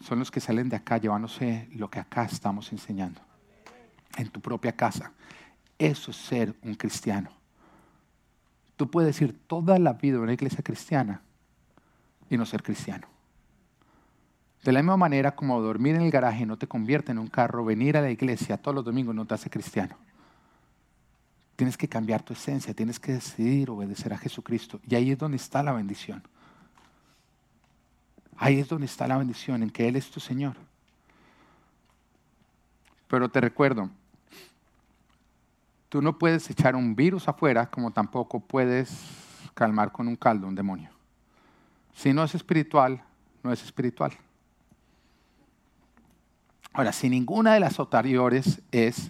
[0.01, 3.21] son los que salen de acá llevándose lo que acá estamos enseñando,
[4.17, 5.13] en tu propia casa.
[5.79, 7.29] Eso es ser un cristiano.
[8.75, 11.21] Tú puedes ir toda la vida en una iglesia cristiana
[12.29, 13.07] y no ser cristiano.
[14.63, 17.63] De la misma manera como dormir en el garaje no te convierte en un carro,
[17.63, 19.95] venir a la iglesia todos los domingos no te hace cristiano.
[21.55, 24.79] Tienes que cambiar tu esencia, tienes que decidir obedecer a Jesucristo.
[24.87, 26.21] Y ahí es donde está la bendición.
[28.37, 30.55] Ahí es donde está la bendición, en que Él es tu Señor.
[33.07, 33.89] Pero te recuerdo,
[35.89, 38.91] tú no puedes echar un virus afuera como tampoco puedes
[39.53, 40.91] calmar con un caldo un demonio.
[41.95, 43.01] Si no es espiritual,
[43.41, 44.11] no es espiritual.
[46.77, 49.09] Ahora, si ninguna de las anteriores es,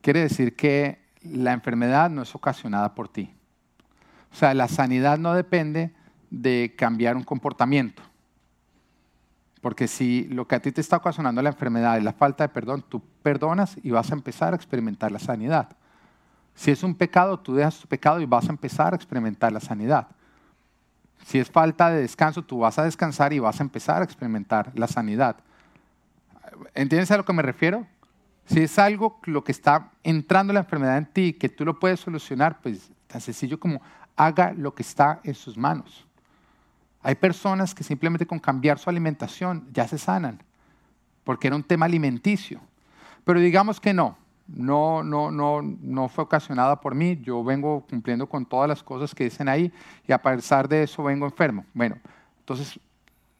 [0.00, 3.30] quiere decir que la enfermedad no es ocasionada por ti.
[4.32, 5.92] O sea, la sanidad no depende
[6.30, 8.02] de cambiar un comportamiento.
[9.60, 12.48] Porque si lo que a ti te está ocasionando la enfermedad es la falta de
[12.48, 15.76] perdón, tú perdonas y vas a empezar a experimentar la sanidad.
[16.54, 19.60] Si es un pecado, tú dejas tu pecado y vas a empezar a experimentar la
[19.60, 20.08] sanidad.
[21.26, 24.72] Si es falta de descanso, tú vas a descansar y vas a empezar a experimentar
[24.74, 25.36] la sanidad.
[26.74, 27.86] ¿Entiendes a lo que me refiero?
[28.46, 32.00] Si es algo lo que está entrando la enfermedad en ti, que tú lo puedes
[32.00, 33.80] solucionar, pues tan sencillo como
[34.16, 36.06] haga lo que está en sus manos.
[37.02, 40.42] Hay personas que simplemente con cambiar su alimentación ya se sanan,
[41.24, 42.60] porque era un tema alimenticio.
[43.24, 48.28] Pero digamos que no, no, no, no, no fue ocasionada por mí, yo vengo cumpliendo
[48.28, 49.72] con todas las cosas que dicen ahí
[50.06, 51.64] y a pesar de eso vengo enfermo.
[51.74, 51.96] Bueno,
[52.40, 52.78] entonces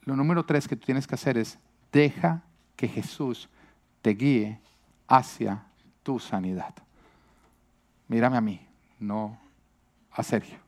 [0.02, 1.58] lo número tres que tú tienes que hacer es
[1.92, 2.42] deja
[2.82, 3.48] que Jesús
[4.02, 4.58] te guíe
[5.06, 5.62] hacia
[6.02, 6.74] tu sanidad.
[8.08, 8.60] Mírame a mí,
[8.98, 9.38] no
[10.10, 10.58] a Sergio.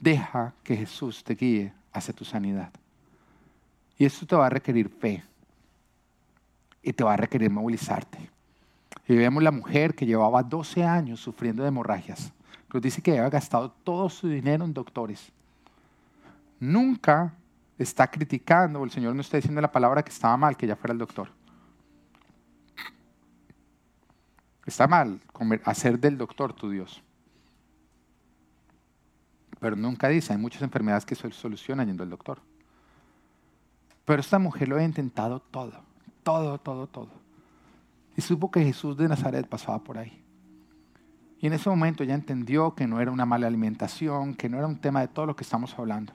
[0.00, 2.70] Deja que Jesús te guíe hacia tu sanidad.
[3.98, 5.22] Y eso te va a requerir fe.
[6.82, 8.30] Y te va a requerir movilizarte.
[9.06, 12.32] Y vemos la mujer que llevaba 12 años sufriendo de hemorragias.
[12.72, 15.30] Nos dice que había gastado todo su dinero en doctores.
[16.58, 17.34] Nunca
[17.82, 20.76] está criticando, o el Señor no está diciendo la palabra que estaba mal que ya
[20.76, 21.28] fuera el doctor.
[24.64, 25.20] Está mal
[25.64, 27.02] hacer del doctor tu Dios.
[29.58, 32.40] Pero nunca dice, hay muchas enfermedades que se solucionan yendo al doctor.
[34.04, 35.82] Pero esta mujer lo había intentado todo,
[36.22, 37.10] todo, todo, todo.
[38.16, 40.22] Y supo que Jesús de Nazaret pasaba por ahí.
[41.40, 44.66] Y en ese momento ya entendió que no era una mala alimentación, que no era
[44.66, 46.12] un tema de todo lo que estamos hablando.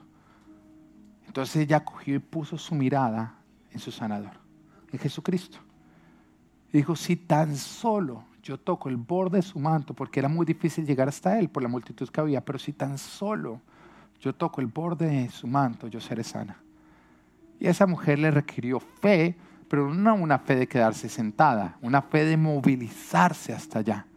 [1.28, 3.34] Entonces ella cogió y puso su mirada
[3.70, 4.32] en su sanador,
[4.90, 5.58] en Jesucristo.
[6.72, 10.44] Y dijo, si tan solo yo toco el borde de su manto, porque era muy
[10.44, 13.60] difícil llegar hasta él por la multitud que había, pero si tan solo
[14.20, 16.56] yo toco el borde de su manto, yo seré sana.
[17.60, 19.36] Y esa mujer le requirió fe,
[19.68, 24.07] pero no una fe de quedarse sentada, una fe de movilizarse hasta allá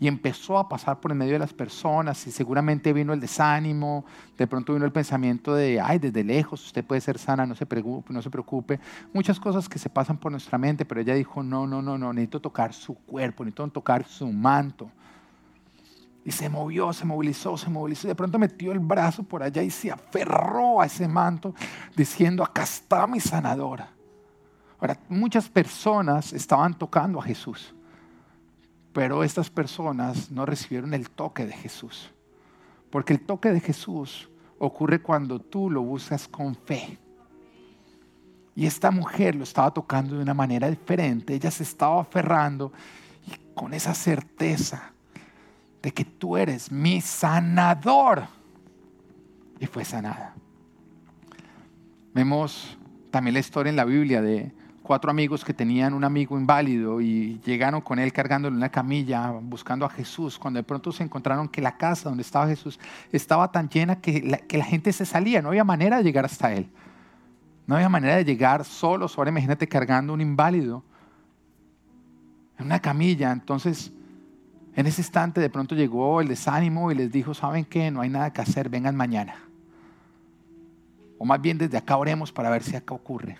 [0.00, 4.04] y empezó a pasar por el medio de las personas y seguramente vino el desánimo,
[4.36, 7.66] de pronto vino el pensamiento de, ay, desde lejos usted puede ser sana, no se
[7.66, 8.78] preocupe, no se preocupe.
[9.12, 12.12] Muchas cosas que se pasan por nuestra mente, pero ella dijo, no, no, no, no,
[12.12, 14.90] necesito tocar su cuerpo, necesito tocar su manto.
[16.24, 18.06] Y se movió, se movilizó, se movilizó.
[18.06, 21.54] De pronto metió el brazo por allá y se aferró a ese manto
[21.96, 23.90] diciendo, acá está mi sanadora.
[24.78, 27.74] Ahora, muchas personas estaban tocando a Jesús
[28.98, 32.10] pero estas personas no recibieron el toque de Jesús.
[32.90, 34.28] Porque el toque de Jesús
[34.58, 36.98] ocurre cuando tú lo buscas con fe.
[38.56, 41.32] Y esta mujer lo estaba tocando de una manera diferente.
[41.32, 42.72] Ella se estaba aferrando
[43.24, 44.90] y con esa certeza
[45.80, 48.24] de que tú eres mi sanador.
[49.60, 50.34] Y fue sanada.
[52.12, 52.76] Vemos
[53.12, 54.50] también la historia en la Biblia de
[54.88, 59.84] cuatro amigos que tenían un amigo inválido y llegaron con él cargándole una camilla buscando
[59.84, 62.80] a Jesús, cuando de pronto se encontraron que la casa donde estaba Jesús
[63.12, 66.70] estaba tan llena que la, gente se salía, no había manera de llegar hasta él.
[67.66, 69.18] No había manera de llegar solos.
[69.18, 70.82] Ahora imagínate cargando un inválido
[72.58, 73.30] en una camilla.
[73.30, 73.92] Entonces,
[74.74, 77.90] en ese instante de pronto llegó el desánimo y les dijo, ¿saben qué?
[77.90, 79.34] No hay nada que hacer, vengan mañana.
[81.18, 83.36] O más bien desde acá oremos para ver si acá ocurre.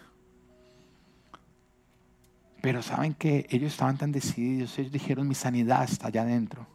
[2.68, 6.66] Pero saben que ellos estaban tan decididos, ellos dijeron, mi sanidad está allá adentro.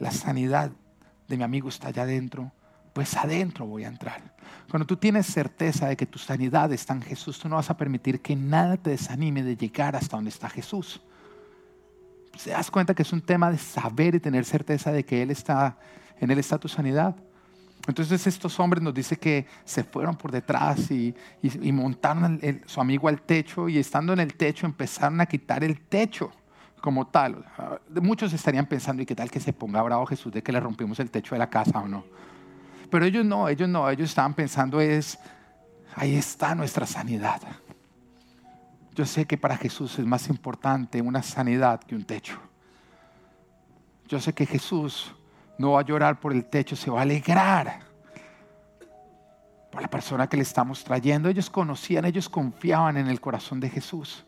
[0.00, 0.72] La sanidad
[1.28, 2.50] de mi amigo está allá adentro.
[2.92, 4.34] Pues adentro voy a entrar.
[4.68, 7.76] Cuando tú tienes certeza de que tu sanidad está en Jesús, tú no vas a
[7.76, 11.00] permitir que nada te desanime de llegar hasta donde está Jesús.
[12.36, 15.30] ¿Se das cuenta que es un tema de saber y tener certeza de que Él
[15.30, 15.78] está,
[16.18, 17.14] en Él está tu sanidad?
[17.86, 21.14] Entonces estos hombres nos dice que se fueron por detrás y,
[21.72, 26.30] montaron su amigo al techo y estando en el techo empezaron a quitar el techo
[26.80, 27.44] como tal.
[28.02, 31.00] Muchos estarían pensando, ¿y qué tal que se ponga bravo Jesús de que le rompimos
[31.00, 32.04] el techo de la casa o no?
[32.90, 35.18] Pero ellos no, ellos no, ellos estaban pensando es,
[35.94, 37.40] ahí está nuestra sanidad.
[38.94, 42.38] Yo sé que para Jesús es más importante una sanidad que un techo.
[44.08, 45.14] Yo sé que Jesús
[45.60, 47.80] no va a llorar por el techo, se va a alegrar
[49.70, 51.28] por la persona que le estamos trayendo.
[51.28, 54.24] Ellos conocían, ellos confiaban en el corazón de Jesús.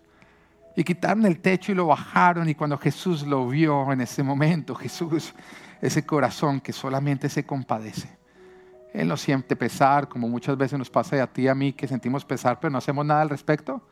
[0.76, 4.74] Y quitaron el techo y lo bajaron y cuando Jesús lo vio en ese momento,
[4.74, 5.32] Jesús,
[5.80, 8.14] ese corazón que solamente se compadece.
[8.92, 11.88] Él no siente pesar, como muchas veces nos pasa a ti y a mí, que
[11.88, 13.88] sentimos pesar, pero no hacemos nada al respecto.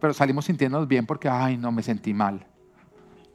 [0.00, 2.46] Pero salimos sintiéndonos bien porque, ay, no, me sentí mal.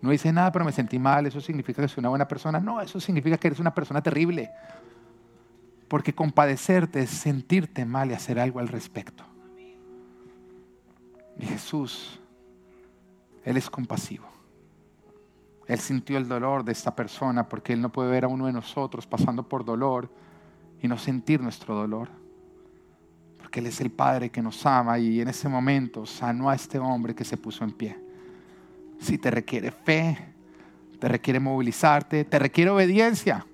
[0.02, 1.26] No hice nada, pero me sentí mal.
[1.28, 2.60] ¿Eso significa que soy una buena persona?
[2.60, 4.50] No, eso significa que eres una persona terrible.
[5.88, 9.24] Porque compadecerte es sentirte mal y hacer algo al respecto.
[11.38, 12.20] Y Jesús,
[13.46, 14.26] Él es compasivo.
[15.68, 18.54] Él sintió el dolor de esta persona porque Él no puede ver a uno de
[18.54, 20.10] nosotros pasando por dolor
[20.82, 22.10] y no sentir nuestro dolor.
[23.38, 26.80] Porque Él es el Padre que nos ama y en ese momento sanó a este
[26.80, 28.11] hombre que se puso en pie
[29.02, 30.18] si te requiere fe,
[31.00, 33.46] te requiere movilizarte, te requiere obediencia.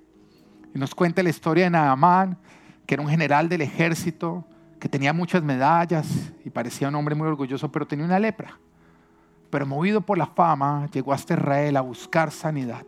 [0.76, 2.38] Y nos cuenta la historia de Naamán,
[2.86, 4.46] que era un general del ejército,
[4.80, 6.08] que tenía muchas medallas
[6.44, 8.60] y parecía un hombre muy orgulloso, pero tenía una lepra.
[9.50, 12.86] Pero movido por la fama, llegó hasta Israel a buscar sanidad.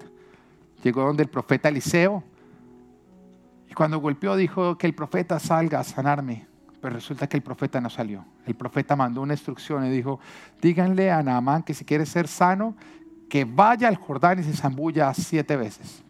[0.83, 2.23] Llegó donde el profeta Eliseo
[3.69, 6.48] y cuando golpeó dijo que el profeta salga a sanarme.
[6.81, 8.23] Pero resulta que el profeta no salió.
[8.45, 10.19] El profeta mandó una instrucción y dijo,
[10.61, 12.75] díganle a Naamán que si quiere ser sano,
[13.29, 16.03] que vaya al Jordán y se zambulla siete veces.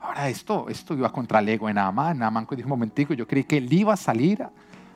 [0.00, 2.18] Ahora esto, esto iba contra el ego de Naamán.
[2.18, 4.50] Naamán dijo un momentico, yo creí que él iba a salir a,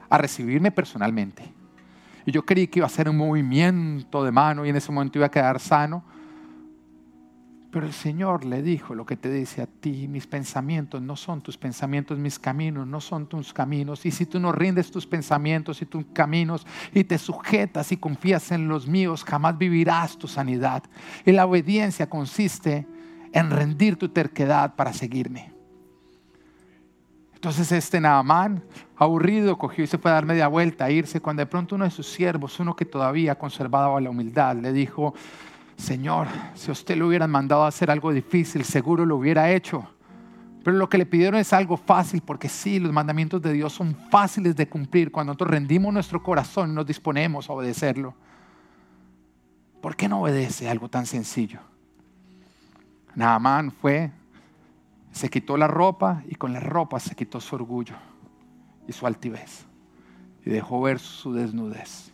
[0.08, 1.42] a recibirme personalmente.
[2.26, 5.18] Y yo creí que iba a hacer un movimiento de mano y en ese momento
[5.18, 6.04] iba a quedar sano.
[7.70, 11.42] Pero el Señor le dijo lo que te dice a ti, mis pensamientos no son
[11.42, 14.06] tus pensamientos, mis caminos no son tus caminos.
[14.06, 18.52] Y si tú no rindes tus pensamientos y tus caminos y te sujetas y confías
[18.52, 20.82] en los míos, jamás vivirás tu sanidad.
[21.26, 22.86] Y la obediencia consiste
[23.32, 25.52] en rendir tu terquedad para seguirme.
[27.34, 28.64] Entonces este Naamán,
[28.96, 31.84] aburrido, cogió y se fue a dar media vuelta, a irse, cuando de pronto uno
[31.84, 35.14] de sus siervos, uno que todavía conservaba la humildad, le dijo,
[35.78, 39.88] Señor, si usted le hubieran mandado a hacer algo difícil, seguro lo hubiera hecho.
[40.64, 43.94] Pero lo que le pidieron es algo fácil, porque sí, los mandamientos de Dios son
[44.10, 48.14] fáciles de cumplir cuando nosotros rendimos nuestro corazón y nos disponemos a obedecerlo.
[49.80, 51.60] ¿Por qué no obedece algo tan sencillo?
[53.14, 54.10] Naamán fue,
[55.12, 57.94] se quitó la ropa y con la ropa se quitó su orgullo
[58.88, 59.64] y su altivez
[60.44, 62.12] y dejó ver su desnudez.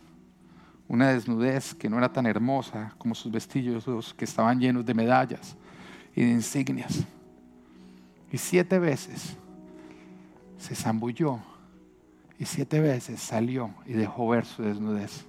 [0.87, 5.55] Una desnudez que no era tan hermosa como sus vestidos que estaban llenos de medallas
[6.15, 7.03] y de insignias.
[8.31, 9.35] Y siete veces
[10.57, 11.39] se zambulló
[12.37, 15.25] y siete veces salió y dejó ver su desnudez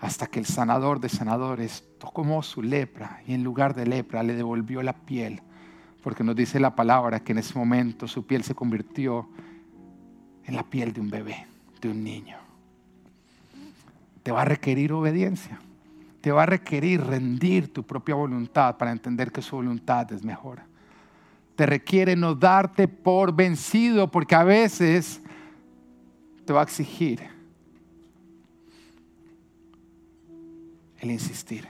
[0.00, 4.34] hasta que el sanador de sanadores tocó su lepra y en lugar de lepra le
[4.34, 5.42] devolvió la piel,
[6.02, 9.28] porque nos dice la palabra que en ese momento su piel se convirtió
[10.44, 11.46] en la piel de un bebé,
[11.80, 12.47] de un niño.
[14.28, 15.58] Te va a requerir obediencia,
[16.20, 20.60] te va a requerir rendir tu propia voluntad para entender que su voluntad es mejor.
[21.56, 25.22] Te requiere no darte por vencido, porque a veces
[26.44, 27.22] te va a exigir
[30.98, 31.66] el insistir.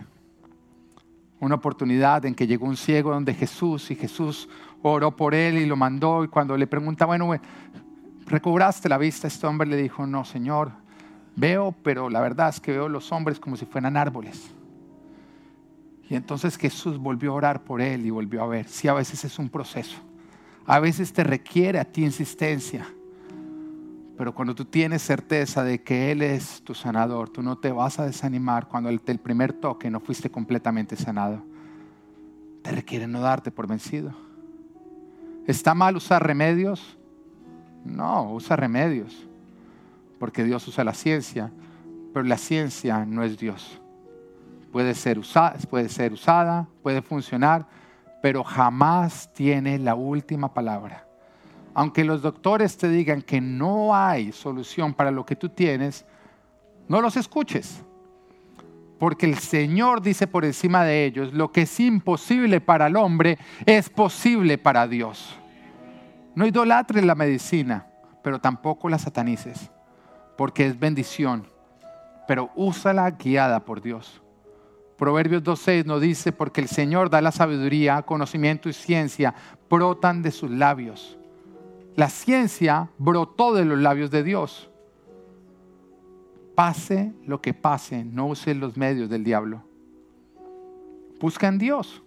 [1.39, 4.49] Una oportunidad en que llegó un ciego donde Jesús y Jesús
[4.83, 7.31] oró por él y lo mandó y cuando le pregunta, bueno,
[8.27, 9.29] ¿recobraste la vista?
[9.29, 10.88] Este hombre le dijo, no, Señor,
[11.39, 14.51] veo, pero la verdad es que veo los hombres como si fueran árboles.
[16.09, 18.69] Y entonces Jesús volvió a orar por él y volvió a ver.
[18.69, 19.97] Sí, a veces es un proceso.
[20.67, 22.87] A veces te requiere a ti insistencia.
[24.19, 28.01] Pero cuando tú tienes certeza de que Él es tu sanador, tú no te vas
[28.01, 31.45] a desanimar cuando el, primer toque no fuiste completamente sanado.
[32.63, 34.13] Te requiere no darte por vencido.
[35.47, 36.99] ¿Está mal usar remedios?
[37.85, 39.28] No, usa remedios.
[40.19, 41.53] Porque Dios usa la ciencia,
[42.13, 43.81] pero la ciencia no es Dios.
[44.73, 47.67] Puede ser usada, puede, ser usada, puede funcionar,
[48.23, 51.09] pero jamás tiene la última palabra
[51.79, 56.05] aunque los doctores te digan que no hay solución para lo que tú tienes,
[56.89, 57.85] no los escuches.
[58.99, 63.39] Porque el Señor dice por encima de ellos, lo que es imposible para el hombre
[63.65, 65.39] es posible para Dios.
[66.35, 67.87] No idolatres la medicina,
[68.25, 69.71] pero tampoco la satanices,
[70.39, 71.49] porque es bendición,
[72.29, 74.23] pero úsala guiada por Dios.
[74.97, 79.35] Proverbios 2.6 nos dice, porque el Señor da la sabiduría, conocimiento y ciencia,
[79.69, 81.19] brotan de sus labios.
[81.97, 84.71] La ciencia brotó de los labios de Dios.
[86.55, 89.65] Pase lo que pase, no use los medios del diablo.
[91.19, 92.01] Busca en Dios.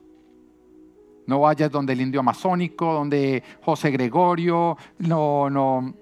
[1.28, 5.94] No vayas donde el indio amazónico, donde José Gregorio, no, no,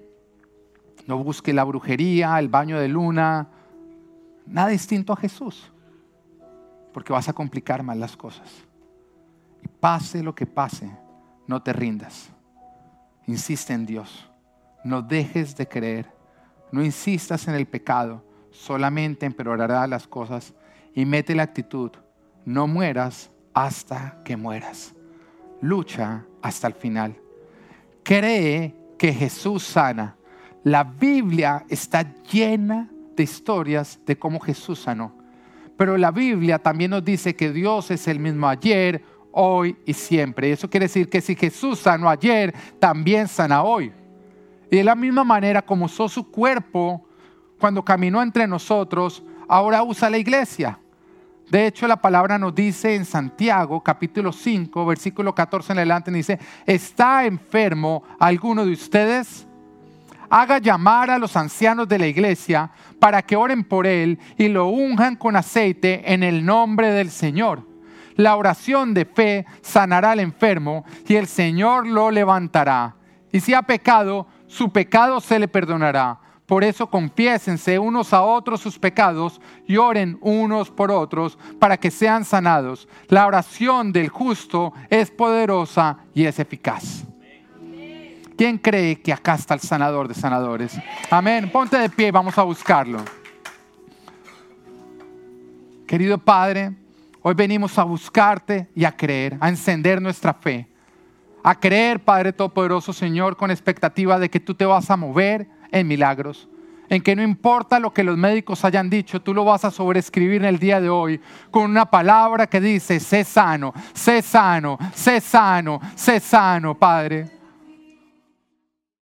[1.06, 3.48] no busque la brujería, el baño de luna,
[4.46, 5.70] nada distinto a Jesús,
[6.92, 8.48] porque vas a complicar más las cosas.
[9.62, 10.90] Y pase lo que pase,
[11.46, 12.30] no te rindas.
[13.26, 14.28] Insiste en Dios.
[14.82, 16.10] No dejes de creer.
[16.72, 18.24] No insistas en el pecado.
[18.50, 20.54] Solamente empeorará las cosas.
[20.94, 21.92] Y mete la actitud.
[22.44, 24.94] No mueras hasta que mueras.
[25.60, 27.16] Lucha hasta el final.
[28.02, 30.16] Cree que Jesús sana.
[30.62, 35.12] La Biblia está llena de historias de cómo Jesús sanó.
[35.76, 39.02] Pero la Biblia también nos dice que Dios es el mismo ayer,
[39.32, 40.52] hoy y siempre.
[40.52, 43.92] Eso quiere decir que si Jesús sanó ayer, también sana hoy.
[44.70, 47.06] Y de la misma manera como usó su cuerpo
[47.58, 50.78] cuando caminó entre nosotros, ahora usa la iglesia.
[51.50, 56.38] De hecho, la palabra nos dice en Santiago, capítulo 5, versículo 14 en adelante, dice,
[56.64, 59.48] ¿está enfermo alguno de ustedes?
[60.30, 62.70] Haga llamar a los ancianos de la iglesia
[63.00, 67.66] para que oren por él y lo unjan con aceite en el nombre del Señor.
[68.14, 72.94] La oración de fe sanará al enfermo y el Señor lo levantará.
[73.32, 76.20] Y si ha pecado, su pecado se le perdonará.
[76.46, 81.90] Por eso confiésense unos a otros sus pecados y oren unos por otros para que
[81.90, 82.88] sean sanados.
[83.08, 87.04] La oración del justo es poderosa y es eficaz.
[88.40, 90.72] ¿Quién cree que acá está el sanador de sanadores?
[91.10, 91.50] Amén.
[91.52, 93.04] Ponte de pie, vamos a buscarlo.
[95.86, 96.72] Querido Padre,
[97.20, 100.66] Hoy venimos a buscarte y a creer, a encender nuestra fe.
[101.44, 105.86] A creer, Padre Todopoderoso, Señor, con expectativa de que tú te vas a mover en
[105.86, 106.48] milagros.
[106.88, 110.40] En que no importa lo que los médicos hayan dicho, tú lo vas a sobreescribir
[110.40, 111.20] en el día de hoy
[111.50, 117.39] con una palabra que dice, sé sano, sé sano, sé sano, sé sano, Padre.